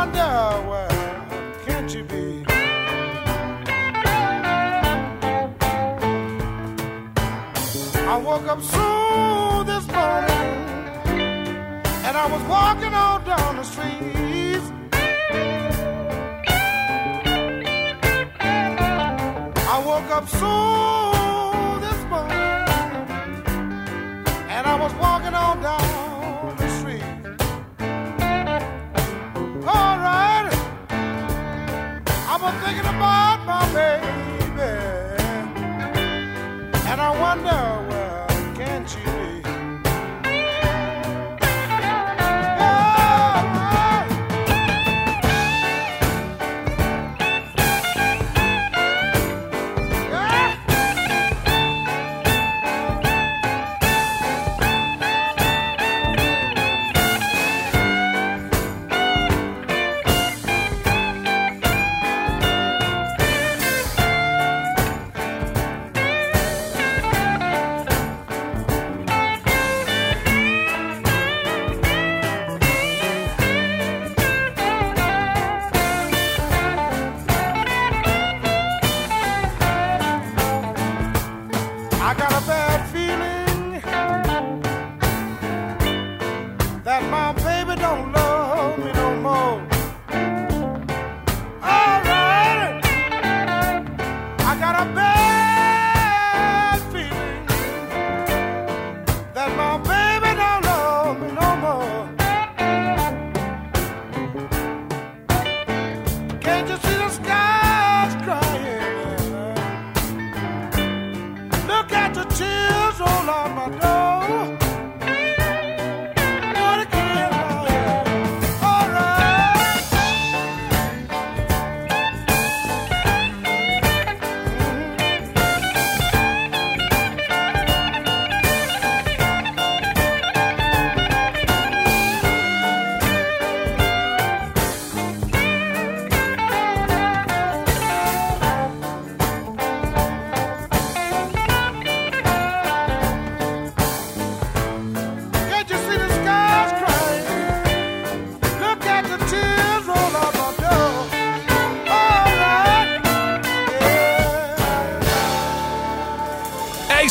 wonder 0.00 0.88
can't 1.66 1.94
you 1.94 2.02
be? 2.04 2.44
I 8.12 8.16
woke 8.24 8.46
up 8.54 8.62
soon 8.62 9.66
this 9.66 9.86
morning 9.96 10.54
and 12.06 12.14
I 12.16 12.26
was 12.34 12.42
walking 12.54 12.94
on 13.06 13.24
down 13.24 13.56
the 13.60 13.66
street. 13.72 14.64
I 19.74 19.76
woke 19.90 20.10
up 20.18 20.26
soon 20.40 21.80
this 21.86 22.00
morning 22.12 22.64
and 24.54 24.66
I 24.66 24.76
was 24.80 24.92
walking 24.94 25.34
on 25.34 25.62
down. 25.62 26.09
was 32.40 32.54
thinking 32.64 32.86
about 32.86 33.44
my 33.44 33.66
baby, 33.74 34.62
and 36.88 37.00
I 37.00 37.10
wonder. 37.20 37.79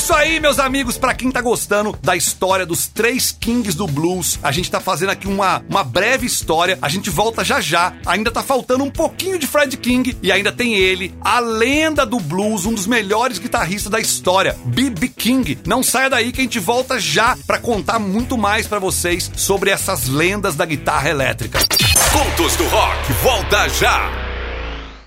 Sky's 0.09 0.23
Crying. 0.23 0.39
meus 0.39 0.57
amigos, 0.57 0.97
para 0.97 1.13
quem 1.13 1.29
tá 1.29 1.39
gostando 1.39 1.97
da 2.01 2.15
história 2.15 2.65
dos 2.65 2.87
três 2.87 3.31
kings 3.31 3.77
do 3.77 3.85
blues, 3.85 4.39
a 4.41 4.51
gente 4.51 4.71
tá 4.71 4.79
fazendo 4.79 5.09
aqui 5.09 5.27
uma, 5.27 5.63
uma 5.69 5.83
breve 5.83 6.25
história. 6.25 6.79
A 6.81 6.89
gente 6.89 7.09
volta 7.11 7.43
já 7.43 7.61
já. 7.61 7.93
Ainda 8.05 8.31
tá 8.31 8.41
faltando 8.41 8.83
um 8.83 8.89
pouquinho 8.89 9.37
de 9.37 9.45
Fred 9.45 9.77
King 9.77 10.17
e 10.23 10.31
ainda 10.31 10.51
tem 10.51 10.75
ele, 10.75 11.13
a 11.21 11.39
lenda 11.39 12.05
do 12.05 12.19
blues, 12.19 12.65
um 12.65 12.73
dos 12.73 12.87
melhores 12.87 13.37
guitarristas 13.37 13.91
da 13.91 13.99
história, 13.99 14.57
B.B. 14.65 15.09
King. 15.09 15.59
Não 15.65 15.83
saia 15.83 16.09
daí 16.09 16.31
que 16.31 16.41
a 16.41 16.43
gente 16.43 16.59
volta 16.59 16.99
já 16.99 17.37
para 17.45 17.59
contar 17.59 17.99
muito 17.99 18.37
mais 18.37 18.65
para 18.65 18.79
vocês 18.79 19.31
sobre 19.35 19.69
essas 19.69 20.07
lendas 20.07 20.55
da 20.55 20.65
guitarra 20.65 21.09
elétrica. 21.09 21.59
Contos 22.11 22.55
do 22.55 22.67
Rock, 22.67 23.13
volta 23.21 23.69
já! 23.69 24.28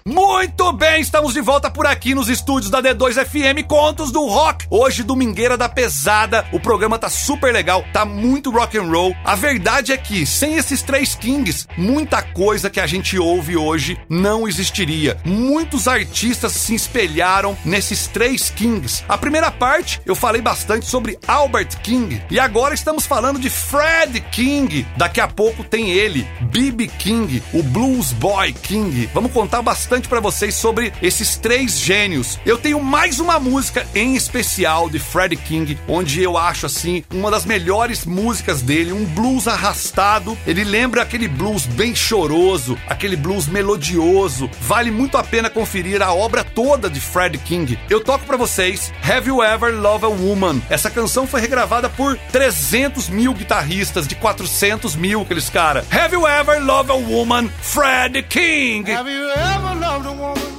Muito 0.05 0.73
bem, 0.73 1.01
estamos 1.01 1.33
de 1.33 1.41
volta 1.41 1.71
por 1.71 1.87
aqui 1.87 2.13
nos 2.13 2.29
estúdios 2.29 2.69
da 2.73 2.83
D2 2.83 3.25
FM 3.25 3.65
Contos 3.69 4.11
do 4.11 4.27
Rock. 4.27 4.67
Hoje, 4.69 5.05
domingueira 5.05 5.57
da 5.57 5.69
pesada. 5.69 6.45
O 6.51 6.59
programa 6.59 6.99
tá 6.99 7.09
super 7.09 7.53
legal, 7.53 7.85
tá 7.93 8.05
muito 8.05 8.51
rock 8.51 8.77
and 8.77 8.91
roll. 8.91 9.15
A 9.25 9.37
verdade 9.37 9.93
é 9.93 9.97
que 9.97 10.27
sem 10.27 10.57
esses 10.57 10.83
três 10.83 11.15
kings, 11.15 11.69
muita 11.77 12.21
coisa 12.21 12.69
que 12.69 12.81
a 12.81 12.87
gente 12.87 13.17
ouve 13.17 13.57
hoje 13.57 13.97
não 14.09 14.49
existiria. 14.49 15.17
Muitos 15.25 15.87
artistas 15.87 16.51
se 16.51 16.75
espelharam 16.75 17.57
nesses 17.65 18.09
três 18.09 18.51
kings. 18.51 19.05
A 19.09 19.17
primeira 19.17 19.53
parte, 19.53 20.01
eu 20.05 20.17
falei 20.17 20.43
bastante 20.43 20.85
sobre 20.85 21.17
Albert 21.29 21.81
King 21.81 22.21
e 22.29 22.41
agora 22.41 22.75
estamos 22.75 23.07
falando 23.07 23.39
de 23.39 23.49
Fred 23.49 24.21
King. 24.33 24.85
Daqui 24.97 25.21
a 25.21 25.29
pouco 25.29 25.63
tem 25.63 25.91
ele, 25.91 26.27
B.B. 26.41 26.89
King, 26.99 27.41
o 27.55 27.63
Blues 27.63 28.11
Boy 28.11 28.53
King. 28.53 29.09
Vamos 29.15 29.31
contar 29.31 29.63
bastante 29.63 29.92
bastante 29.93 30.09
para 30.09 30.21
vocês 30.21 30.55
sobre 30.55 30.91
esses 31.03 31.37
três 31.37 31.79
gênios. 31.79 32.39
Eu 32.47 32.57
tenho 32.57 32.83
mais 32.83 33.21
uma 33.21 33.39
música 33.39 33.87
em 33.95 34.17
especial 34.17 34.89
de 34.89 34.99
Freddie 34.99 35.37
King, 35.37 35.79
onde 35.87 36.23
eu 36.23 36.39
acho 36.39 36.65
assim 36.65 37.05
uma 37.13 37.31
das 37.31 37.45
melhores 37.45 38.07
músicas 38.07 38.63
dele, 38.63 38.91
um 38.91 39.05
blues 39.05 39.47
arrastado. 39.47 40.39
Ele 40.47 40.65
lembra 40.65 41.03
aquele 41.03 41.29
blues 41.29 41.67
bem 41.67 41.95
choroso, 41.95 42.79
aquele 42.89 43.17
blues 43.17 43.47
melodioso. 43.47 44.49
Vale 44.63 44.91
muito 44.91 45.19
a 45.19 45.23
pena 45.23 45.51
conferir 45.51 46.01
a 46.01 46.15
obra 46.15 46.43
toda 46.43 46.89
de 46.89 46.99
Freddie 46.99 47.37
King. 47.41 47.79
Eu 47.91 48.03
toco 48.03 48.25
para 48.25 48.39
vocês 48.39 48.91
Have 49.03 49.29
You 49.29 49.43
Ever 49.43 49.75
Loved 49.75 50.07
a 50.07 50.09
Woman? 50.09 50.63
Essa 50.71 50.89
canção 50.89 51.27
foi 51.27 51.43
regravada 51.43 51.91
por 51.91 52.17
300 52.33 53.11
mil 53.11 53.35
guitarristas 53.35 54.09
de 54.09 54.15
400 54.15 54.97
mil, 54.97 55.21
aqueles 55.21 55.51
caras. 55.51 55.85
Have 55.93 56.15
You 56.15 56.27
Ever 56.27 56.65
Loved 56.65 56.91
a 56.91 56.95
Woman? 56.95 57.51
Freddie 57.61 58.23
King. 58.23 58.91
Have 58.91 59.11
you 59.11 59.31
ever 59.31 59.82
loved 59.83 60.07
a 60.07 60.13
woman 60.13 60.53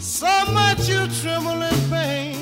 so 0.00 0.32
much 0.52 0.88
you 0.88 1.00
tremble 1.20 1.62
in 1.62 1.90
pain. 1.90 2.41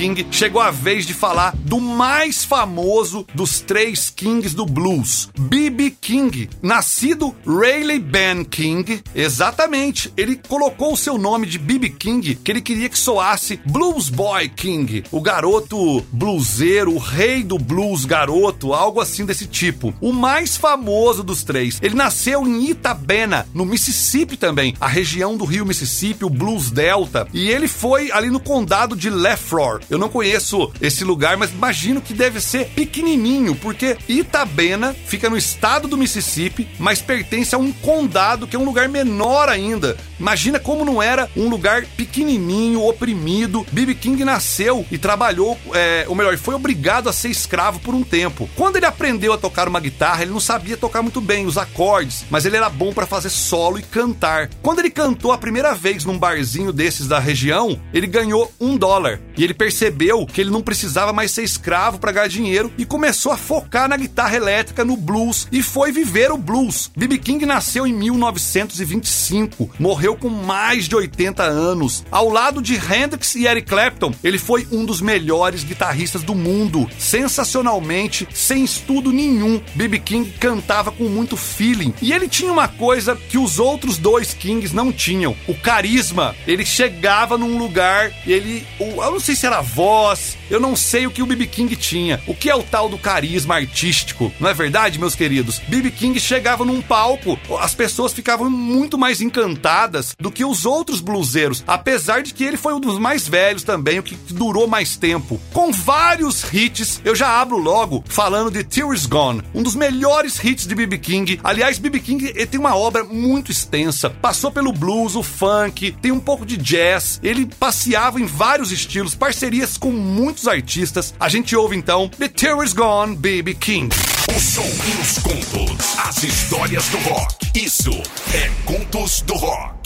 King, 0.00 0.26
chegou 0.30 0.62
a 0.62 0.70
vez 0.70 1.04
de 1.04 1.12
falar 1.12 1.52
do 1.70 1.80
mais 1.80 2.44
famoso 2.44 3.24
dos 3.32 3.60
três 3.60 4.10
kings 4.10 4.56
do 4.56 4.66
blues, 4.66 5.28
B.B. 5.38 5.94
King, 6.00 6.50
nascido 6.60 7.32
Rayleigh 7.46 8.00
Ben 8.00 8.42
King. 8.42 9.00
Exatamente, 9.14 10.12
ele 10.16 10.34
colocou 10.48 10.94
o 10.94 10.96
seu 10.96 11.16
nome 11.16 11.46
de 11.46 11.60
B.B. 11.60 11.90
King, 11.90 12.34
que 12.34 12.50
ele 12.50 12.60
queria 12.60 12.88
que 12.88 12.98
soasse 12.98 13.60
Blues 13.64 14.08
Boy 14.08 14.48
King, 14.48 15.04
o 15.12 15.20
garoto 15.20 16.00
bluseiro, 16.10 16.92
o 16.92 16.98
rei 16.98 17.44
do 17.44 17.56
blues 17.56 18.04
garoto, 18.04 18.74
algo 18.74 19.00
assim 19.00 19.24
desse 19.24 19.46
tipo. 19.46 19.94
O 20.00 20.12
mais 20.12 20.56
famoso 20.56 21.22
dos 21.22 21.44
três. 21.44 21.78
Ele 21.80 21.94
nasceu 21.94 22.48
em 22.48 22.68
Itabena, 22.68 23.46
no 23.54 23.64
Mississippi 23.64 24.36
também, 24.36 24.74
a 24.80 24.88
região 24.88 25.36
do 25.36 25.44
rio 25.44 25.64
Mississippi, 25.64 26.24
o 26.24 26.30
Blues 26.30 26.68
Delta, 26.72 27.28
e 27.32 27.48
ele 27.48 27.68
foi 27.68 28.10
ali 28.10 28.28
no 28.28 28.40
condado 28.40 28.96
de 28.96 29.08
Lefroy. 29.08 29.78
Eu 29.88 29.98
não 29.98 30.08
conheço 30.08 30.72
esse 30.80 31.04
lugar, 31.04 31.36
mas 31.36 31.59
imagino 31.60 32.00
que 32.00 32.14
deve 32.14 32.40
ser 32.40 32.68
pequenininho, 32.68 33.54
porque 33.54 33.98
Itabena 34.08 34.96
fica 35.06 35.28
no 35.28 35.36
estado 35.36 35.86
do 35.86 35.98
Mississippi, 35.98 36.66
mas 36.78 37.02
pertence 37.02 37.54
a 37.54 37.58
um 37.58 37.70
condado 37.70 38.46
que 38.46 38.56
é 38.56 38.58
um 38.58 38.64
lugar 38.64 38.88
menor 38.88 39.50
ainda. 39.50 39.94
Imagina 40.18 40.58
como 40.58 40.84
não 40.84 41.02
era 41.02 41.28
um 41.36 41.48
lugar 41.48 41.84
pequenininho, 41.96 42.82
oprimido. 42.82 43.66
B.B. 43.72 43.94
King 43.94 44.24
nasceu 44.24 44.86
e 44.90 44.96
trabalhou, 44.96 45.58
é, 45.74 46.06
ou 46.08 46.14
melhor, 46.14 46.36
foi 46.38 46.54
obrigado 46.54 47.08
a 47.08 47.12
ser 47.12 47.28
escravo 47.28 47.78
por 47.80 47.94
um 47.94 48.02
tempo. 48.02 48.48
Quando 48.56 48.76
ele 48.76 48.86
aprendeu 48.86 49.32
a 49.32 49.38
tocar 49.38 49.68
uma 49.68 49.80
guitarra, 49.80 50.22
ele 50.22 50.32
não 50.32 50.40
sabia 50.40 50.76
tocar 50.76 51.02
muito 51.02 51.20
bem 51.20 51.46
os 51.46 51.58
acordes, 51.58 52.24
mas 52.30 52.46
ele 52.46 52.56
era 52.56 52.70
bom 52.70 52.92
para 52.92 53.06
fazer 53.06 53.30
solo 53.30 53.78
e 53.78 53.82
cantar. 53.82 54.48
Quando 54.62 54.78
ele 54.78 54.90
cantou 54.90 55.32
a 55.32 55.38
primeira 55.38 55.74
vez 55.74 56.04
num 56.04 56.18
barzinho 56.18 56.72
desses 56.72 57.06
da 57.06 57.18
região, 57.18 57.78
ele 57.92 58.06
ganhou 58.06 58.50
um 58.58 58.76
dólar. 58.76 59.20
E 59.36 59.44
ele 59.44 59.54
percebeu 59.54 60.26
que 60.26 60.40
ele 60.40 60.50
não 60.50 60.62
precisava 60.62 61.12
mais 61.12 61.30
ser 61.30 61.44
escravo 61.50 61.98
para 61.98 62.12
ganhar 62.12 62.28
dinheiro 62.28 62.72
e 62.78 62.84
começou 62.84 63.32
a 63.32 63.36
focar 63.36 63.88
na 63.88 63.96
guitarra 63.96 64.36
elétrica, 64.36 64.84
no 64.84 64.96
blues 64.96 65.46
e 65.52 65.62
foi 65.62 65.92
viver 65.92 66.30
o 66.30 66.38
blues. 66.38 66.90
B.B. 66.96 67.18
King 67.18 67.44
nasceu 67.46 67.86
em 67.86 67.92
1925, 67.92 69.70
morreu 69.78 70.16
com 70.16 70.28
mais 70.28 70.88
de 70.88 70.96
80 70.96 71.42
anos. 71.42 72.04
Ao 72.10 72.28
lado 72.28 72.62
de 72.62 72.74
Hendrix 72.74 73.34
e 73.34 73.46
Eric 73.46 73.68
Clapton, 73.68 74.12
ele 74.22 74.38
foi 74.38 74.66
um 74.70 74.84
dos 74.84 75.00
melhores 75.00 75.64
guitarristas 75.64 76.22
do 76.22 76.34
mundo. 76.34 76.88
Sensacionalmente, 76.98 78.26
sem 78.32 78.64
estudo 78.64 79.12
nenhum, 79.12 79.60
B.B. 79.74 79.98
King 79.98 80.30
cantava 80.38 80.90
com 80.90 81.04
muito 81.04 81.36
feeling. 81.36 81.94
E 82.00 82.12
ele 82.12 82.28
tinha 82.28 82.52
uma 82.52 82.68
coisa 82.68 83.16
que 83.16 83.38
os 83.38 83.58
outros 83.58 83.98
dois 83.98 84.34
Kings 84.34 84.74
não 84.74 84.92
tinham: 84.92 85.36
o 85.46 85.54
carisma. 85.54 86.34
Ele 86.46 86.64
chegava 86.64 87.36
num 87.36 87.58
lugar, 87.58 88.12
ele. 88.26 88.66
Eu 88.78 89.10
não 89.10 89.20
sei 89.20 89.34
se 89.34 89.46
era 89.46 89.60
voz, 89.60 90.36
eu 90.50 90.60
não 90.60 90.74
sei 90.74 91.06
o 91.06 91.10
que 91.10 91.22
o 91.22 91.26
B.B. 91.26 91.39
King 91.46 91.74
tinha. 91.76 92.20
O 92.26 92.34
que 92.34 92.50
é 92.50 92.54
o 92.54 92.62
tal 92.62 92.88
do 92.88 92.98
carisma 92.98 93.56
artístico? 93.56 94.32
Não 94.40 94.48
é 94.48 94.54
verdade, 94.54 94.98
meus 94.98 95.14
queridos? 95.14 95.58
B.B. 95.68 95.90
King 95.90 96.18
chegava 96.20 96.64
num 96.64 96.80
palco, 96.82 97.38
as 97.58 97.74
pessoas 97.74 98.12
ficavam 98.12 98.50
muito 98.50 98.98
mais 98.98 99.20
encantadas 99.20 100.14
do 100.18 100.30
que 100.30 100.44
os 100.44 100.64
outros 100.64 101.00
bluseiros, 101.00 101.64
apesar 101.66 102.22
de 102.22 102.34
que 102.34 102.44
ele 102.44 102.56
foi 102.56 102.74
um 102.74 102.80
dos 102.80 102.98
mais 102.98 103.26
velhos 103.28 103.62
também, 103.62 103.98
o 103.98 104.02
que 104.02 104.16
durou 104.32 104.66
mais 104.66 104.96
tempo. 104.96 105.40
Com 105.52 105.72
vários 105.72 106.44
hits, 106.52 107.00
eu 107.04 107.14
já 107.14 107.40
abro 107.40 107.56
logo 107.56 108.04
falando 108.06 108.50
de 108.50 108.64
Tears 108.64 109.06
Gone, 109.06 109.42
um 109.54 109.62
dos 109.62 109.74
melhores 109.74 110.42
hits 110.42 110.66
de 110.66 110.74
B.B. 110.74 110.98
King. 110.98 111.40
Aliás, 111.42 111.78
B.B. 111.78 112.00
King 112.00 112.32
ele 112.34 112.46
tem 112.46 112.60
uma 112.60 112.76
obra 112.76 113.04
muito 113.04 113.50
extensa, 113.50 114.10
passou 114.10 114.50
pelo 114.50 114.72
blues, 114.72 115.16
o 115.16 115.22
funk, 115.22 115.92
tem 116.02 116.12
um 116.12 116.20
pouco 116.20 116.44
de 116.44 116.56
jazz, 116.56 117.18
ele 117.22 117.46
passeava 117.46 118.20
em 118.20 118.26
vários 118.26 118.72
estilos, 118.72 119.14
parcerias 119.14 119.76
com 119.76 119.90
muitos 119.90 120.46
artistas. 120.46 121.14
A 121.18 121.28
gente 121.30 121.54
ouve 121.54 121.76
então 121.76 122.08
The 122.08 122.28
Tears 122.28 122.72
Gone, 122.72 123.14
B.B. 123.14 123.54
King. 123.54 123.94
O 124.28 124.40
som 124.40 124.62
e 124.62 125.00
os 125.00 125.18
contos, 125.18 125.98
as 125.98 126.24
histórias 126.24 126.88
do 126.88 126.98
rock. 126.98 127.50
Isso 127.54 127.92
é 128.34 128.50
Contos 128.64 129.22
do 129.22 129.34
Rock. 129.34 129.79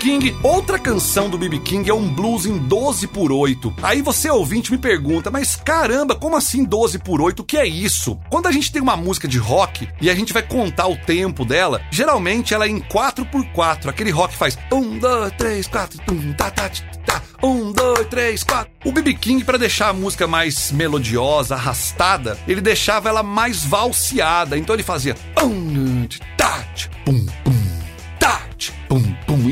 King, 0.00 0.34
outra 0.42 0.78
canção 0.78 1.28
do 1.28 1.36
BB 1.36 1.58
King 1.58 1.90
é 1.90 1.92
um 1.92 2.08
blues 2.08 2.46
em 2.46 2.56
12 2.56 3.06
por 3.08 3.30
8. 3.30 3.74
Aí 3.82 4.00
você 4.00 4.30
ouvinte 4.30 4.72
me 4.72 4.78
pergunta, 4.78 5.30
mas 5.30 5.56
caramba, 5.56 6.14
como 6.14 6.38
assim 6.38 6.64
12 6.64 6.98
por 7.00 7.20
8? 7.20 7.40
O 7.40 7.44
que 7.44 7.58
é 7.58 7.66
isso? 7.66 8.18
Quando 8.30 8.46
a 8.46 8.50
gente 8.50 8.72
tem 8.72 8.80
uma 8.80 8.96
música 8.96 9.28
de 9.28 9.36
rock 9.36 9.86
e 10.00 10.08
a 10.08 10.14
gente 10.14 10.32
vai 10.32 10.42
contar 10.42 10.86
o 10.86 10.96
tempo 10.96 11.44
dela, 11.44 11.82
geralmente 11.90 12.54
ela 12.54 12.64
é 12.64 12.70
em 12.70 12.80
4 12.80 13.26
por 13.26 13.44
4. 13.52 13.90
Aquele 13.90 14.10
rock 14.10 14.34
faz 14.34 14.56
1, 14.72 14.98
2, 15.00 15.32
3, 15.36 15.66
4, 15.66 16.00
tum, 16.06 16.32
tá, 16.32 16.50
tá, 16.50 16.70
tá, 17.04 17.22
1, 17.42 17.72
2, 17.72 18.06
3, 18.06 18.42
4. 18.42 18.72
O 18.86 18.92
BB 18.92 19.14
King, 19.14 19.44
para 19.44 19.58
deixar 19.58 19.90
a 19.90 19.92
música 19.92 20.26
mais 20.26 20.72
melodiosa, 20.72 21.56
arrastada, 21.56 22.38
ele 22.48 22.62
deixava 22.62 23.10
ela 23.10 23.22
mais 23.22 23.62
valseada. 23.62 24.56
Então 24.56 24.74
ele 24.74 24.82
fazia 24.82 25.14
1, 25.42 26.08
tá, 26.38 26.64
pum, 27.04 27.26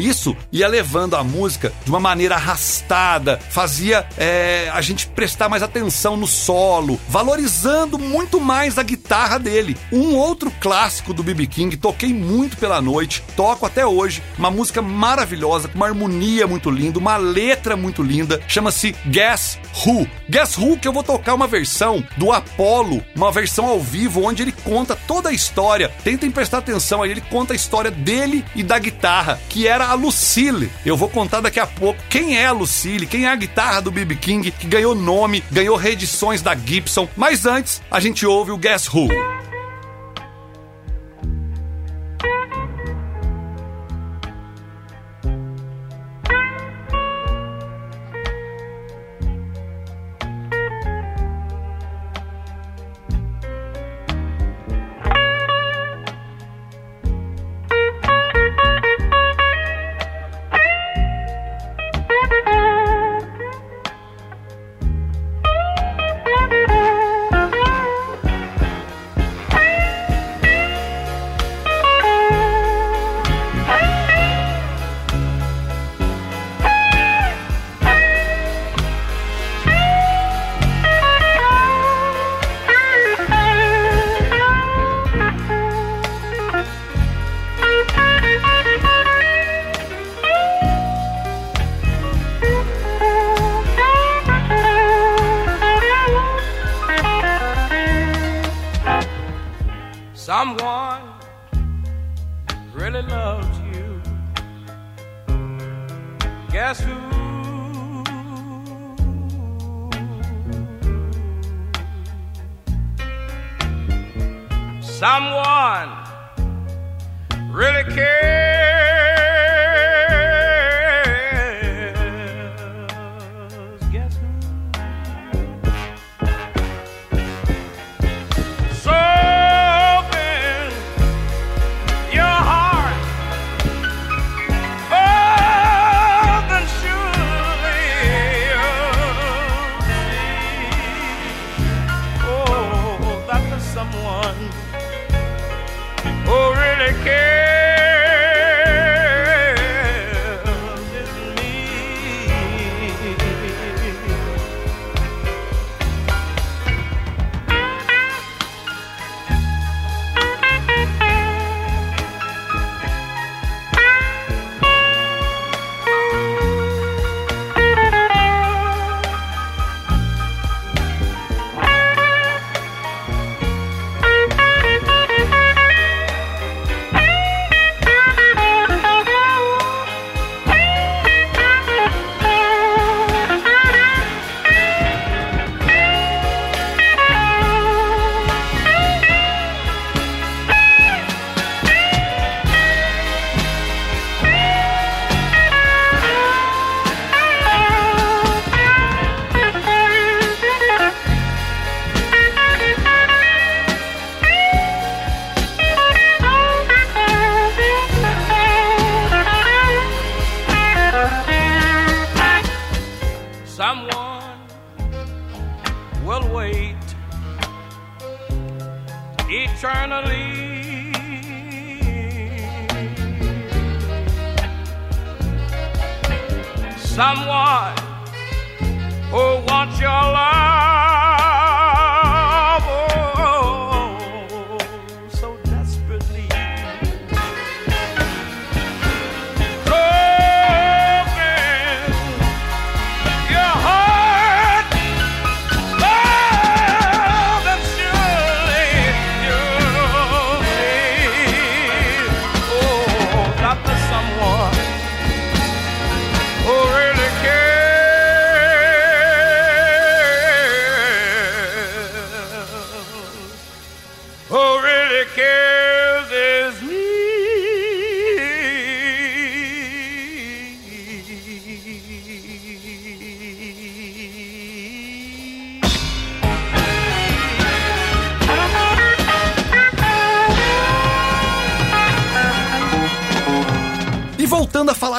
Isso 0.09 0.35
ia 0.51 0.67
levando 0.67 1.17
a 1.17 1.23
música 1.23 1.71
de 1.85 1.91
uma 1.91 2.01
maneira 2.01 2.35
arrastada, 2.35 3.39
fazia 3.51 4.07
é, 4.17 4.71
a 4.73 4.81
gente 4.81 5.07
prestar 5.07 5.51
mais 5.51 5.63
atenção 5.63 6.17
no 6.17 6.27
solo, 6.27 6.99
valorizando 7.11 7.99
muito 7.99 8.41
mais 8.41 8.79
a 8.79 8.83
guitarra 8.83 9.39
dele. 9.39 9.77
Um 9.93 10.15
outro 10.15 10.51
clássico 10.63 11.13
do 11.13 11.23
BB 11.23 11.47
King, 11.47 11.77
toquei 11.77 12.15
muito 12.15 12.57
pela 12.57 12.81
noite, 12.81 13.23
toco 13.37 13.67
até 13.67 13.85
hoje, 13.85 14.23
uma 14.39 14.51
música 14.51 14.81
maravilhosa, 14.81 15.69
com 15.69 15.77
uma 15.77 15.87
harmonia 15.87 16.47
muito 16.47 16.71
linda, 16.71 16.99
uma 16.99 17.19
letra 17.19 17.77
muito 17.77 18.03
linda, 18.03 18.41
chama-se 18.49 18.97
Guess 19.11 19.59
Who. 19.85 20.09
Guess 20.31 20.57
Who, 20.57 20.79
que 20.79 20.89
eu 20.89 20.93
vou 20.93 21.03
tocar 21.03 21.35
uma 21.35 21.47
versão 21.47 22.03
do 22.17 22.33
Apollo, 22.33 23.05
uma 23.15 23.31
versão 23.31 23.67
ao 23.67 23.79
vivo, 23.79 24.25
onde 24.25 24.43
ele 24.43 24.53
conta 24.53 24.97
toda 24.97 25.29
a 25.29 25.35
história. 25.35 25.93
Tentem 26.03 26.31
prestar 26.31 26.59
atenção 26.59 27.03
aí, 27.03 27.11
ele 27.11 27.21
conta 27.21 27.53
a 27.53 27.57
história 27.57 27.91
dele 27.91 28.43
e 28.55 28.63
da 28.63 28.79
guitarra, 28.79 29.39
que 29.51 29.69
era 29.69 29.87
a 29.87 29.98
Lucille. 29.99 30.71
Eu 30.87 30.97
vou 30.97 31.09
contar 31.09 31.41
daqui 31.41 31.61
a 31.61 31.67
pouco 31.67 32.01
quem 32.09 32.39
é 32.39 32.47
a 32.47 32.53
Lucille, 32.53 33.07
quem 33.07 33.27
é 33.27 33.29
a 33.29 33.37
guitarra 33.37 33.83
do 33.83 33.91
BB 33.91 34.17
King, 34.17 34.51
que 34.51 34.67
ganhou 34.67 34.95
nome, 34.95 35.45
ganhou 35.51 35.77
reedições 35.77 36.41
da 36.41 36.55
Gibson. 36.55 37.09
Mas 37.17 37.45
antes, 37.45 37.83
a 37.91 38.01
gente 38.01 38.25
ouve 38.25 38.51
o 38.51 38.59
Guess 38.59 38.89
Who. 38.89 39.09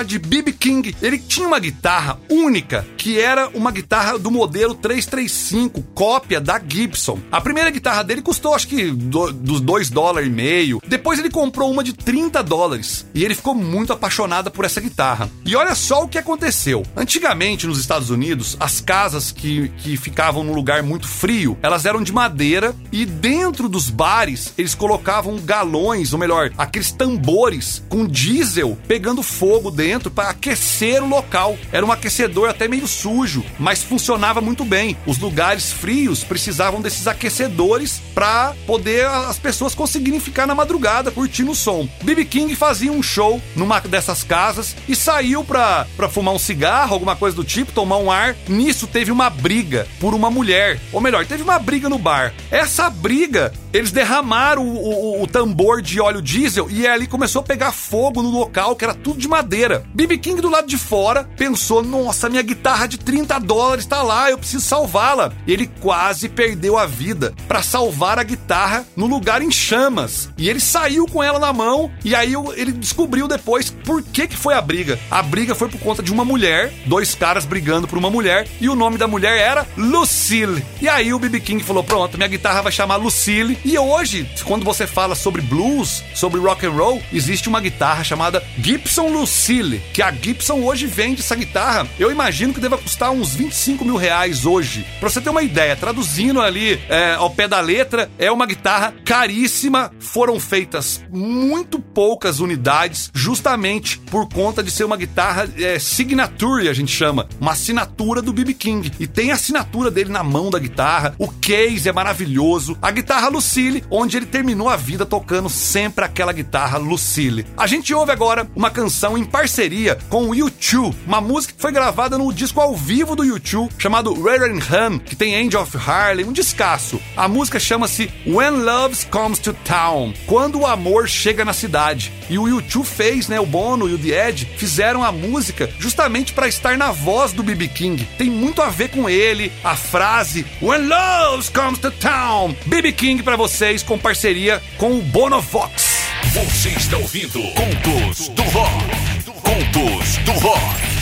De 0.10 0.18
B.B. 0.18 0.54
King, 0.54 0.96
ele 1.04 1.20
tinha 1.20 1.48
uma 1.48 1.60
guitarra 1.60 2.20
única, 2.28 2.84
que 2.98 3.20
era 3.20 3.48
uma 3.50 3.72
guitarra 3.72 4.18
do 4.18 4.32
modelo 4.32 4.74
335, 4.74 5.84
cópia 5.94 6.42
da 6.42 6.60
Gibson. 6.60 7.20
A 7.32 7.40
primeira 7.40 7.70
guitarra 7.70 8.04
dele 8.04 8.24
custou 8.24 8.56
acho 8.56 8.68
que 8.68 8.90
do, 8.90 9.32
dos 9.32 9.62
2 9.62 9.92
dólares 9.92 10.28
e 10.28 10.32
meio. 10.32 10.82
Depois 10.88 11.20
ele 11.20 11.30
comprou 11.30 11.72
uma 11.72 11.84
de 11.84 11.94
30 11.94 12.42
dólares 12.42 13.06
e 13.14 13.24
ele 13.24 13.36
ficou 13.36 13.54
muito 13.54 13.94
apaixonado 13.94 14.50
por 14.50 14.66
essa 14.66 14.82
guitarra. 14.82 15.30
E 15.46 15.56
olha 15.56 15.76
só 15.76 16.04
o 16.04 16.08
que 16.08 16.18
aconteceu. 16.18 16.84
Antigamente 16.98 17.68
nos 17.68 17.80
Estados 17.80 18.10
Unidos, 18.10 18.58
as 18.60 18.82
casas 18.82 19.32
que, 19.32 19.70
que 19.78 19.96
ficavam 19.96 20.44
num 20.44 20.56
lugar 20.56 20.82
muito 20.82 21.08
frio, 21.08 21.56
elas 21.62 21.86
eram 21.86 22.02
de 22.02 22.12
madeira 22.12 22.76
e 22.92 23.06
dentro 23.06 23.70
dos 23.70 23.92
bares 23.92 24.54
eles 24.58 24.74
colocavam 24.74 25.38
galões, 25.38 26.14
ou 26.14 26.20
melhor, 26.20 26.52
aqueles 26.58 26.92
tambores 26.92 27.84
com 27.88 28.08
diesel 28.08 28.76
pegando 28.88 29.22
fogo 29.22 29.70
dentro 29.70 29.99
para 30.08 30.30
aquecer 30.30 31.02
o 31.02 31.08
local. 31.08 31.58
Era 31.72 31.84
um 31.84 31.92
aquecedor 31.92 32.48
até 32.48 32.68
meio 32.68 32.88
sujo, 32.88 33.44
mas 33.58 33.82
funcionava 33.82 34.40
muito 34.40 34.64
bem. 34.64 34.96
Os 35.08 35.18
lugares 35.18 35.72
frios 35.72 36.24
precisavam 36.24 36.80
desses 36.80 37.08
aquecedores 37.08 38.00
para 38.14 38.54
poder 38.68 39.08
as 39.08 39.40
pessoas 39.40 39.74
conseguirem 39.74 40.20
ficar 40.20 40.46
na 40.46 40.54
madrugada 40.54 41.10
curtindo 41.10 41.52
o 41.52 41.56
som. 41.56 41.90
BB 42.04 42.26
King 42.26 42.56
fazia 42.56 42.92
um 42.92 43.02
show 43.02 43.42
numa 43.56 43.80
dessas 43.80 44.24
casas 44.24 44.76
e 44.88 44.96
saiu 44.96 45.44
pra 45.44 45.88
fumar 46.12 46.34
um 46.34 46.40
cigarro, 46.40 46.94
alguma 46.94 47.16
coisa 47.16 47.36
do 47.36 47.44
tipo, 47.44 47.72
tomar 47.72 47.98
um 47.98 48.12
ar. 48.12 48.36
Nisso 48.48 48.86
teve 48.86 49.12
uma 49.12 49.30
briga 49.30 49.88
por 50.00 50.14
uma 50.14 50.30
mulher. 50.30 50.80
Ou 50.92 51.02
melhor, 51.02 51.26
teve 51.26 51.42
uma 51.42 51.58
briga 51.58 51.90
no 51.90 51.98
bar. 51.98 52.34
Essa 52.52 52.90
briga, 52.90 53.54
eles 53.74 53.92
derramaram 53.92 54.68
o, 54.68 55.20
o, 55.20 55.24
o 55.24 55.28
tambor 55.28 55.82
de 55.82 56.00
óleo 56.00 56.22
diesel 56.22 56.70
e 56.70 56.86
ali 56.86 57.08
começou 57.08 57.42
a 57.42 57.46
pegar 57.46 57.72
fogo 57.72 58.22
no 58.22 58.30
local, 58.30 58.76
que 58.76 58.84
era 58.84 58.94
tudo 58.94 59.20
de 59.20 59.28
madeira. 59.28 59.86
BB 59.94 60.18
King 60.20 60.42
do 60.42 60.50
lado 60.50 60.68
de 60.68 60.78
fora 60.78 61.28
pensou: 61.38 61.84
nossa, 61.84 62.30
minha 62.30 62.42
guitarra 62.42 62.88
de 62.88 62.98
30 62.98 63.40
dólares 63.40 63.86
tá 63.86 64.02
lá, 64.02 64.30
eu 64.30 64.38
preciso 64.38 64.64
salvá-la. 64.64 65.32
Ele 65.48 65.70
quase 65.80 66.30
perdeu 66.30 66.78
a 66.78 66.86
vida 66.86 67.34
para 67.48 67.62
salvar 67.62 68.20
a 68.20 68.24
guitarra 68.24 68.86
no 68.96 69.08
lugar 69.08 69.42
em 69.42 69.52
chamas. 69.52 70.30
E 70.38 70.50
ele 70.50 70.60
saiu 70.60 71.06
com 71.08 71.24
ela 71.24 71.40
na 71.40 71.52
mão 71.52 71.92
e 72.04 72.16
aí 72.16 72.34
ele 72.56 72.72
descobriu 72.72 73.28
depois 73.28 73.70
por 73.70 74.04
que, 74.04 74.28
que 74.28 74.38
foi 74.38 74.54
a 74.54 74.62
briga. 74.62 75.00
A 75.10 75.22
briga 75.22 75.56
foi 75.56 75.70
por 75.70 75.80
conta 75.80 76.04
de 76.04 76.12
uma 76.12 76.26
mulher, 76.26 76.72
dois 76.86 77.16
caras 77.16 77.46
brigando 77.46 77.88
por 77.88 77.98
uma 77.98 78.10
mulher 78.10 78.48
e 78.62 78.70
o 78.70 78.76
nome 78.76 78.98
da 78.98 79.08
mulher 79.08 79.38
era 79.38 79.68
Lucille. 79.78 80.64
E 80.82 80.88
aí 80.88 81.14
o 81.14 81.20
BB 81.20 81.40
King 81.40 81.64
falou: 81.64 81.84
"Pronto, 81.84 82.18
minha 82.18 82.30
guitarra 82.30 82.62
vai 82.62 82.72
chamar 82.72 82.98
Lucille". 82.98 83.58
E 83.66 83.78
hoje, 83.78 84.30
quando 84.44 84.64
você 84.64 84.86
fala 84.86 85.16
sobre 85.16 85.42
blues, 85.42 86.04
sobre 86.14 86.40
rock 86.40 86.66
and 86.66 86.72
roll, 86.72 87.02
existe 87.12 87.50
uma 87.50 87.60
guitarra 87.60 88.04
chamada 88.04 88.44
Gibson 88.60 89.08
Lucille, 89.10 89.79
que 89.94 90.02
a 90.02 90.12
Gibson 90.12 90.62
hoje 90.62 90.88
vende 90.88 91.22
essa 91.22 91.36
guitarra. 91.36 91.88
Eu 91.98 92.12
imagino 92.12 92.54
que 92.54 92.60
deva 92.60 92.78
custar 92.78 93.12
uns 93.12 93.36
25 93.36 93.86
mil 93.86 93.96
reais 93.96 94.46
hoje. 94.46 94.86
Pra 95.00 95.10
você 95.10 95.22
ter 95.22 95.30
uma 95.30 95.44
ideia, 95.44 95.76
traduzindo 95.76 96.42
ali 96.42 96.80
é, 96.90 97.14
ao 97.14 97.30
pé 97.30 97.48
da 97.48 97.60
letra, 97.60 98.10
é 98.18 98.32
uma 98.32 98.46
guitarra 98.46 98.94
caríssima. 99.06 99.92
Foram 100.00 100.40
feitas 100.40 101.04
muito 101.12 101.80
poucas 101.80 102.40
unidades, 102.40 103.12
justamente 103.14 103.98
por 103.98 104.28
conta 104.28 104.64
de 104.64 104.72
ser 104.72 104.84
uma 104.84 104.98
guitarra 104.98 105.50
é, 105.58 105.80
signature, 105.80 106.70
a 106.70 106.74
gente 106.74 106.92
chama, 106.92 107.28
uma 107.40 107.52
assinatura 107.52 108.22
do 108.22 108.34
BB 108.34 108.54
King. 108.54 108.92
E 109.00 109.08
tem 109.08 109.32
a 109.32 109.36
assinatura 109.36 109.90
dele 109.90 110.10
na 110.10 110.24
mão 110.24 110.50
da 110.50 110.60
guitarra. 110.60 111.16
O 111.18 111.28
case 111.28 111.88
é 111.88 111.92
maravilhoso. 111.92 112.78
A 112.82 112.92
guitarra 112.92 113.30
Lucille, 113.30 113.84
onde 113.90 114.18
ele 114.18 114.26
terminou 114.26 114.70
a 114.70 114.76
vida 114.76 115.06
tocando 115.06 115.50
sempre 115.50 116.06
aquela 116.06 116.34
guitarra 116.34 116.78
Lucille. 116.78 117.46
A 117.58 117.68
gente 117.68 117.94
ouve 117.94 118.12
agora 118.12 118.50
uma 118.56 118.70
canção 118.70 119.18
em 119.18 119.26
parceria 119.26 119.69
com 120.10 120.30
o 120.30 120.32
U2, 120.32 120.96
uma 121.06 121.22
música 121.22 121.54
que 121.54 121.62
foi 121.62 121.72
gravada 121.72 122.18
no 122.18 122.34
disco 122.34 122.60
ao 122.60 122.76
vivo 122.76 123.16
do 123.16 123.24
U2 123.24 123.70
chamado 123.78 124.14
Rare 124.22 124.50
Hum, 124.52 124.98
que 125.00 125.16
tem 125.16 125.36
Angel 125.36 125.62
of 125.62 125.78
Harlem, 125.78 126.26
um 126.26 126.34
descasso. 126.34 127.00
A 127.16 127.28
música 127.28 127.60
chama-se 127.60 128.10
When 128.26 128.64
Love 128.64 129.06
Comes 129.08 129.38
to 129.40 129.54
Town, 129.54 130.14
quando 130.26 130.60
o 130.60 130.66
amor 130.66 131.08
chega 131.08 131.46
na 131.46 131.54
cidade. 131.54 132.12
E 132.30 132.40
o 132.40 132.44
U2 132.44 132.84
fez, 132.84 133.28
né, 133.28 133.40
o 133.40 133.46
Bono 133.46 133.88
e 133.88 133.94
o 133.94 133.98
The 133.98 134.30
Edge 134.30 134.46
fizeram 134.58 135.04
a 135.04 135.12
música 135.12 135.70
justamente 135.80 136.34
para 136.34 136.48
estar 136.48 136.78
na 136.78 136.92
voz 136.92 137.32
do 137.32 137.44
BB 137.44 137.68
King. 137.68 138.08
Tem 138.18 138.30
muito 138.30 138.62
a 138.62 138.70
ver 138.70 138.90
com 138.90 139.10
ele, 139.10 139.52
a 139.64 139.76
frase 139.76 140.46
When 140.62 140.88
Love 140.88 141.52
Comes 141.52 141.80
to 141.80 141.92
Town. 141.92 142.56
BB 142.66 142.92
King 142.94 143.24
para 143.24 143.36
vocês 143.36 143.84
com 143.84 144.00
parceria 144.00 144.62
com 144.78 144.98
o 144.98 145.02
Bono 145.02 145.42
Vox. 145.42 146.00
Você 146.34 146.70
está 146.70 146.98
ouvindo 146.98 147.42
Contos 147.54 148.30
do 148.30 148.44
Rock. 148.44 149.39
Contos 149.50 150.18
do 150.26 150.34
rock 150.48 150.99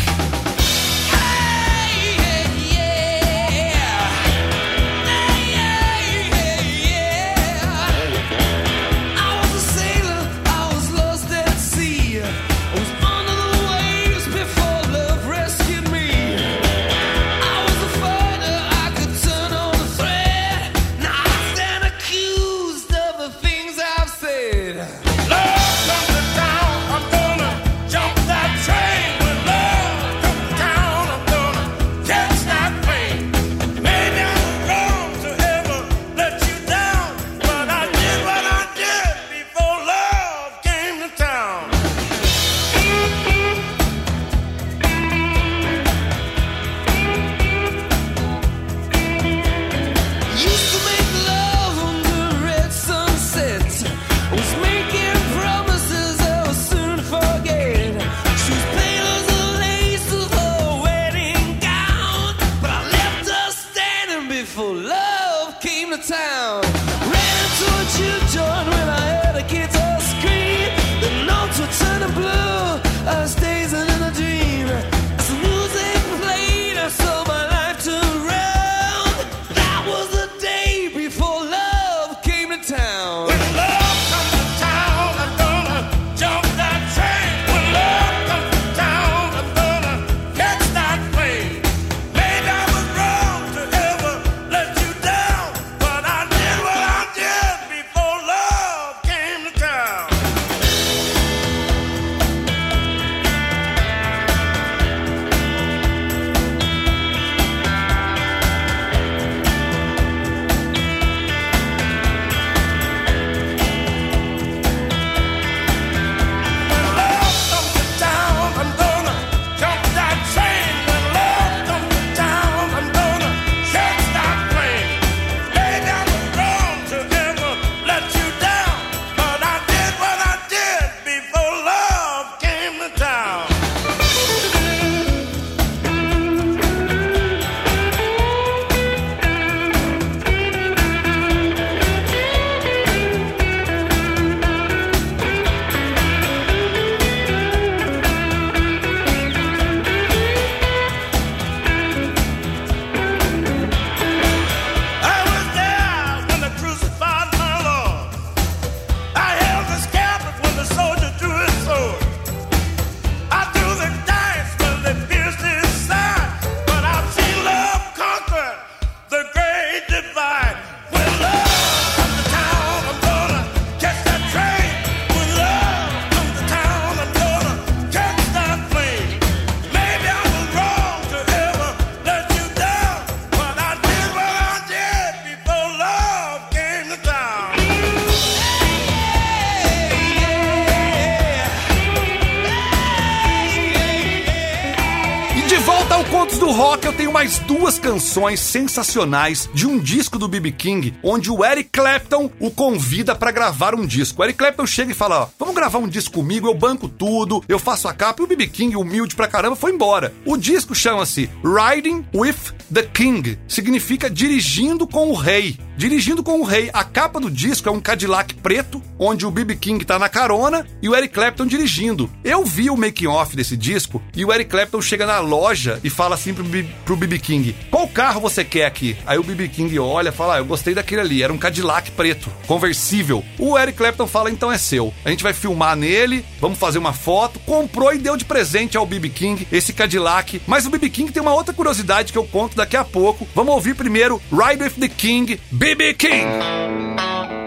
sensacionais 198.39 199.49
de 199.53 199.67
um 199.67 199.77
disco 199.79 200.17
do 200.17 200.27
BB 200.27 200.51
King, 200.51 200.93
onde 201.03 201.29
o 201.31 201.43
Eric 201.43 201.69
Clapton 201.71 202.29
o 202.39 202.49
convida 202.49 203.15
para 203.15 203.31
gravar 203.31 203.75
um 203.75 203.85
disco. 203.85 204.21
O 204.21 204.25
Eric 204.25 204.37
Clapton 204.37 204.65
chega 204.65 204.91
e 204.91 204.95
fala: 204.95 205.23
ó, 205.23 205.27
vamos 205.37 205.55
gravar 205.55 205.79
um 205.79 205.87
disco 205.87 206.15
comigo, 206.15 206.47
eu 206.47 206.53
banco 206.53 206.87
tudo, 206.87 207.43
eu 207.47 207.59
faço 207.59 207.87
a 207.87 207.93
capa. 207.93 208.21
E 208.21 208.25
o 208.25 208.27
BB 208.27 208.47
King, 208.47 208.75
humilde 208.75 209.15
pra 209.15 209.27
caramba, 209.27 209.55
foi 209.55 209.71
embora. 209.71 210.13
O 210.25 210.37
disco 210.37 210.73
chama-se 210.73 211.29
Riding 211.43 212.05
with 212.13 212.56
the 212.73 212.83
King, 212.83 213.37
significa 213.47 214.09
dirigindo 214.09 214.87
com 214.87 215.09
o 215.09 215.13
rei. 215.13 215.57
Dirigindo 215.77 216.23
com 216.23 216.41
o 216.41 216.43
rei. 216.43 216.69
A 216.73 216.83
capa 216.83 217.19
do 217.19 217.29
disco 217.29 217.69
é 217.69 217.71
um 217.71 217.79
Cadillac 217.79 218.33
preto, 218.35 218.81
onde 218.97 219.27
o 219.27 219.31
BB 219.31 219.55
King 219.57 219.85
tá 219.85 219.99
na 219.99 220.09
carona 220.09 220.65
e 220.81 220.89
o 220.89 220.95
Eric 220.95 221.13
Clapton 221.13 221.45
dirigindo. 221.45 222.09
Eu 222.23 222.43
vi 222.43 222.69
o 222.69 222.75
making 222.75 223.05
off 223.05 223.35
desse 223.35 223.55
disco 223.55 224.01
e 224.15 224.25
o 224.25 224.33
Eric 224.33 224.49
Clapton 224.49 224.81
chega 224.81 225.05
na 225.05 225.19
loja 225.19 225.79
e 225.83 225.89
fala 225.89 226.15
assim 226.15 226.33
pro, 226.33 226.95
BB 226.95 227.19
King: 227.19 227.55
Qual 227.69 227.87
carro 227.87 228.19
você 228.19 228.43
quer 228.43 228.65
aqui? 228.65 228.97
Aí 229.05 229.19
o 229.19 229.23
BB 229.23 229.49
King 229.49 229.77
olha 229.77 230.11
fala: 230.11 230.35
ah, 230.35 230.37
Eu 230.39 230.45
gostei 230.45 230.73
daquele 230.73 231.01
ali, 231.01 231.21
era 231.21 231.31
um 231.31 231.37
Cadillac 231.37 231.91
preto, 231.91 232.27
conversível. 232.47 233.23
O 233.37 233.57
Eric 233.57 233.77
Clapton 233.77 234.07
fala: 234.07 234.31
Então 234.31 234.51
é 234.51 234.57
seu. 234.57 234.91
A 235.05 235.11
gente 235.11 235.21
vai 235.21 235.33
filmar 235.33 235.75
nele, 235.75 236.25
vamos 236.41 236.57
fazer 236.57 236.79
uma 236.79 236.93
foto. 236.93 237.39
Comprou 237.41 237.93
e 237.93 237.99
deu 237.99 238.17
de 238.17 238.25
presente 238.25 238.75
ao 238.75 238.85
BB 238.85 239.09
King 239.09 239.47
esse 239.51 239.73
Cadillac. 239.73 240.41
Mas 240.47 240.65
o 240.65 240.71
BB 240.71 240.89
King 240.89 241.11
tem 241.11 241.21
uma 241.21 241.35
outra 241.35 241.53
curiosidade 241.53 242.11
que 242.11 242.17
eu 242.17 242.25
conto 242.25 242.56
daqui 242.57 242.75
a 242.75 242.83
pouco. 242.83 243.27
Vamos 243.33 243.55
ouvir 243.55 243.75
primeiro 243.75 244.21
Ride 244.31 244.63
with 244.63 244.79
the 244.79 244.89
King, 244.89 245.39
BB 245.51 245.93
King. 245.93 247.46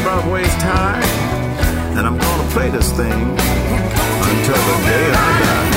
Above 0.00 0.26
waist 0.30 0.60
high. 0.62 1.02
And 1.96 2.06
I'm 2.06 2.18
gonna 2.18 2.50
play 2.50 2.70
this 2.70 2.90
thing 2.92 3.12
until 3.12 4.60
the 4.70 4.76
day 4.88 5.12
I 5.12 5.40
die. 5.40 5.73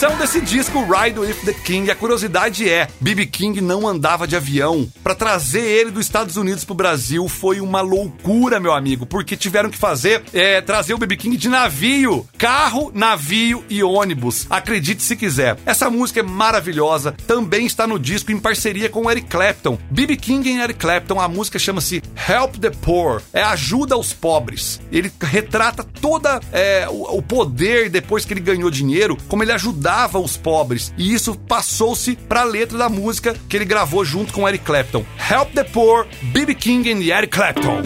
Canção 0.00 0.16
desse 0.16 0.40
disco, 0.40 0.82
Ride 0.82 1.18
with 1.18 1.44
the 1.44 1.52
King. 1.52 1.90
A 1.90 1.94
curiosidade 1.94 2.66
é, 2.66 2.88
BB 3.02 3.26
King 3.26 3.60
não 3.60 3.86
andava 3.86 4.26
de 4.26 4.34
avião. 4.34 4.90
Pra 5.02 5.14
trazer 5.14 5.60
ele 5.60 5.90
dos 5.90 6.06
Estados 6.06 6.38
Unidos 6.38 6.64
pro 6.64 6.74
Brasil 6.74 7.28
foi 7.28 7.60
uma 7.60 7.82
loucura, 7.82 8.58
meu 8.58 8.72
amigo, 8.72 9.04
porque 9.04 9.36
tiveram 9.36 9.68
que 9.68 9.76
fazer 9.76 10.22
é, 10.32 10.62
trazer 10.62 10.94
o 10.94 10.98
BB 10.98 11.18
King 11.18 11.36
de 11.36 11.50
navio, 11.50 12.26
carro, 12.38 12.90
navio 12.94 13.62
e 13.68 13.82
ônibus. 13.82 14.46
Acredite 14.48 15.02
se 15.02 15.14
quiser. 15.14 15.58
Essa 15.66 15.90
música 15.90 16.20
é 16.20 16.22
maravilhosa, 16.22 17.14
também 17.26 17.66
está 17.66 17.86
no 17.86 17.98
disco 17.98 18.32
em 18.32 18.38
parceria 18.38 18.88
com 18.88 19.10
Eric 19.10 19.28
Clapton. 19.28 19.78
BB 19.90 20.16
King 20.16 20.48
e 20.48 20.62
Eric 20.62 20.80
Clapton, 20.80 21.20
a 21.20 21.28
música 21.28 21.58
chama-se 21.58 22.02
Help 22.26 22.56
the 22.56 22.70
Poor, 22.70 23.20
é 23.34 23.42
ajuda 23.42 23.96
aos 23.96 24.14
pobres. 24.14 24.80
Ele 24.90 25.12
retrata 25.20 25.84
toda 25.84 26.40
é, 26.50 26.88
o, 26.88 27.18
o 27.18 27.22
poder 27.22 27.90
depois 27.90 28.24
que 28.24 28.32
ele 28.32 28.40
ganhou 28.40 28.70
dinheiro, 28.70 29.18
como 29.28 29.42
ele 29.42 29.52
ajudava 29.52 29.89
os 30.18 30.36
pobres. 30.36 30.92
E 30.96 31.12
isso 31.12 31.34
passou-se 31.34 32.16
pra 32.16 32.44
letra 32.44 32.78
da 32.78 32.88
música 32.88 33.34
que 33.48 33.56
ele 33.56 33.64
gravou 33.64 34.04
junto 34.04 34.32
com 34.32 34.48
Eric 34.48 34.64
Clapton. 34.64 35.04
Help 35.30 35.52
the 35.54 35.64
Poor, 35.64 36.06
BB 36.22 36.54
King 36.54 36.92
and 36.92 37.02
Eric 37.02 37.36
Clapton. 37.36 37.82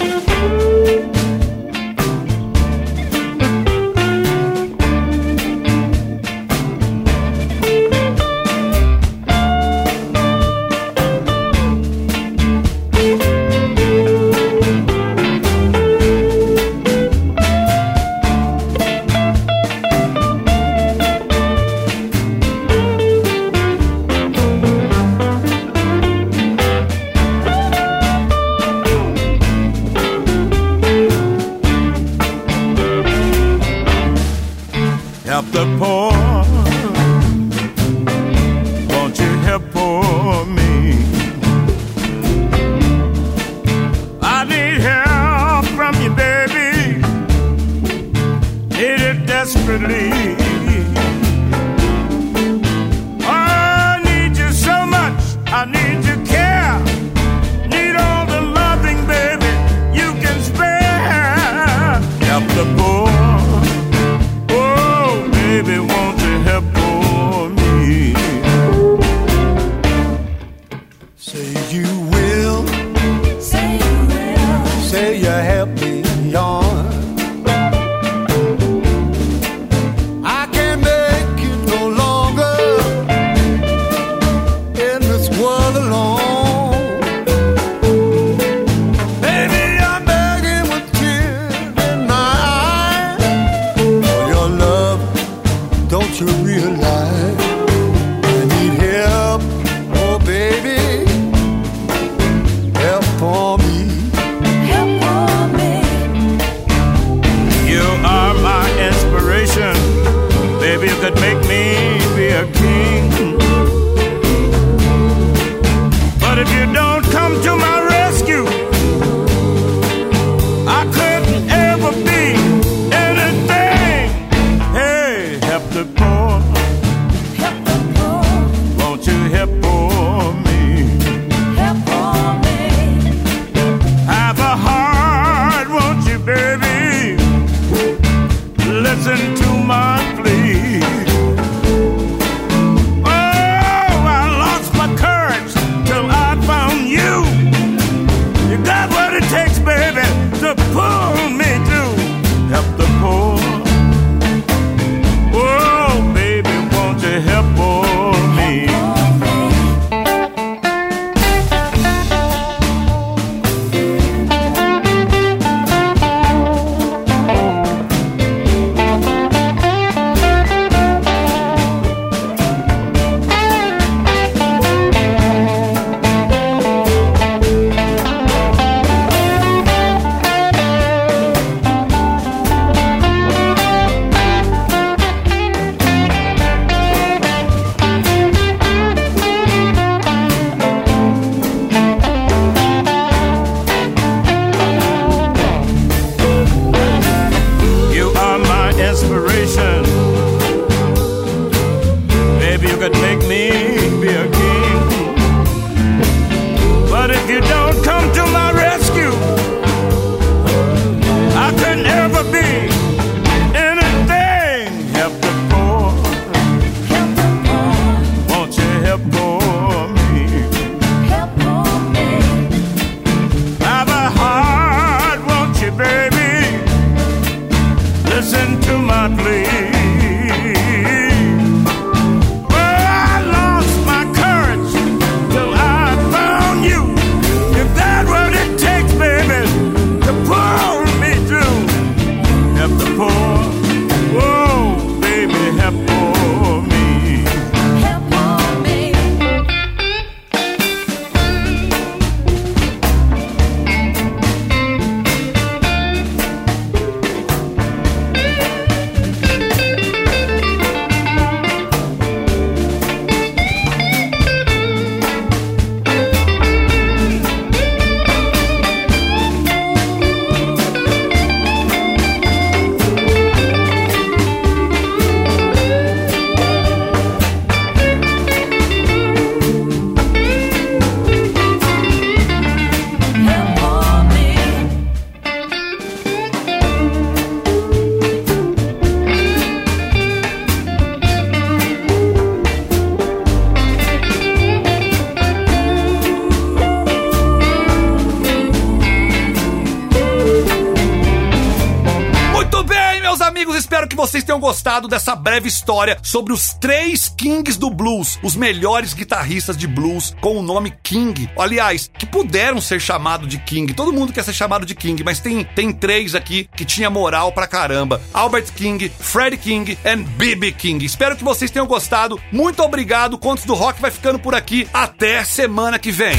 resultado 304.75 304.89
dessa 304.89 305.15
breve 305.15 305.49
história 305.49 305.99
sobre 306.03 306.33
os 306.33 306.55
três 306.55 307.09
Kings 307.09 307.59
do 307.59 307.71
blues, 307.71 308.19
os 308.23 308.35
melhores 308.35 308.93
guitarristas 308.93 309.57
de 309.57 309.67
blues 309.67 310.15
com 310.21 310.37
o 310.39 310.43
nome 310.43 310.75
King. 310.83 311.31
Aliás, 311.39 311.91
que 311.97 312.07
puderam 312.07 312.61
ser 312.61 312.81
chamados 312.81 313.29
de 313.29 313.39
King. 313.39 313.73
Todo 313.73 313.93
mundo 313.93 314.13
quer 314.13 314.25
ser 314.25 314.33
chamado 314.33 314.67
de 314.67 314.75
King, 314.75 315.03
mas 315.05 315.21
tem, 315.21 315.45
tem 315.45 315.73
três 315.73 316.15
aqui 316.15 316.49
que 316.57 316.65
tinha 316.65 316.91
moral 316.91 317.31
pra 317.31 317.47
caramba: 317.47 318.01
Albert 318.13 318.53
King, 318.55 318.91
Freddie 318.99 319.39
King 319.39 319.79
e 319.85 319.97
B.B. 319.97 320.53
King. 320.53 320.85
Espero 320.85 321.17
que 321.17 321.25
vocês 321.25 321.51
tenham 321.51 321.67
gostado. 321.67 322.21
Muito 322.33 322.63
obrigado. 322.63 323.19
Contos 323.19 323.45
do 323.45 323.55
Rock 323.55 323.81
vai 323.81 323.91
ficando 323.91 324.19
por 324.19 324.35
aqui. 324.35 324.69
Até 324.73 325.23
semana 325.25 325.79
que 325.79 325.93
vem. 325.93 326.17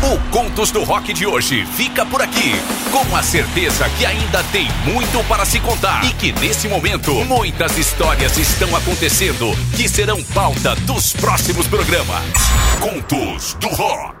O 0.00 0.16
Contos 0.30 0.70
do 0.70 0.84
Rock 0.84 1.12
de 1.12 1.26
hoje 1.26 1.66
fica 1.66 2.06
por 2.06 2.22
aqui, 2.22 2.52
com 2.92 3.16
a 3.16 3.22
certeza 3.22 3.88
que 3.98 4.06
ainda 4.06 4.44
tem 4.44 4.68
muito 4.84 5.26
para 5.26 5.44
se 5.44 5.58
contar 5.58 6.04
e 6.04 6.12
que 6.12 6.30
nesse 6.30 6.68
momento 6.68 7.12
muitas 7.24 7.76
histórias 7.76 8.38
estão 8.38 8.74
acontecendo 8.76 9.50
que 9.76 9.88
serão 9.88 10.22
pauta 10.22 10.76
dos 10.76 11.12
próximos 11.14 11.66
programas. 11.66 12.22
Contos 12.80 13.54
do 13.54 13.68
Rock. 13.68 14.17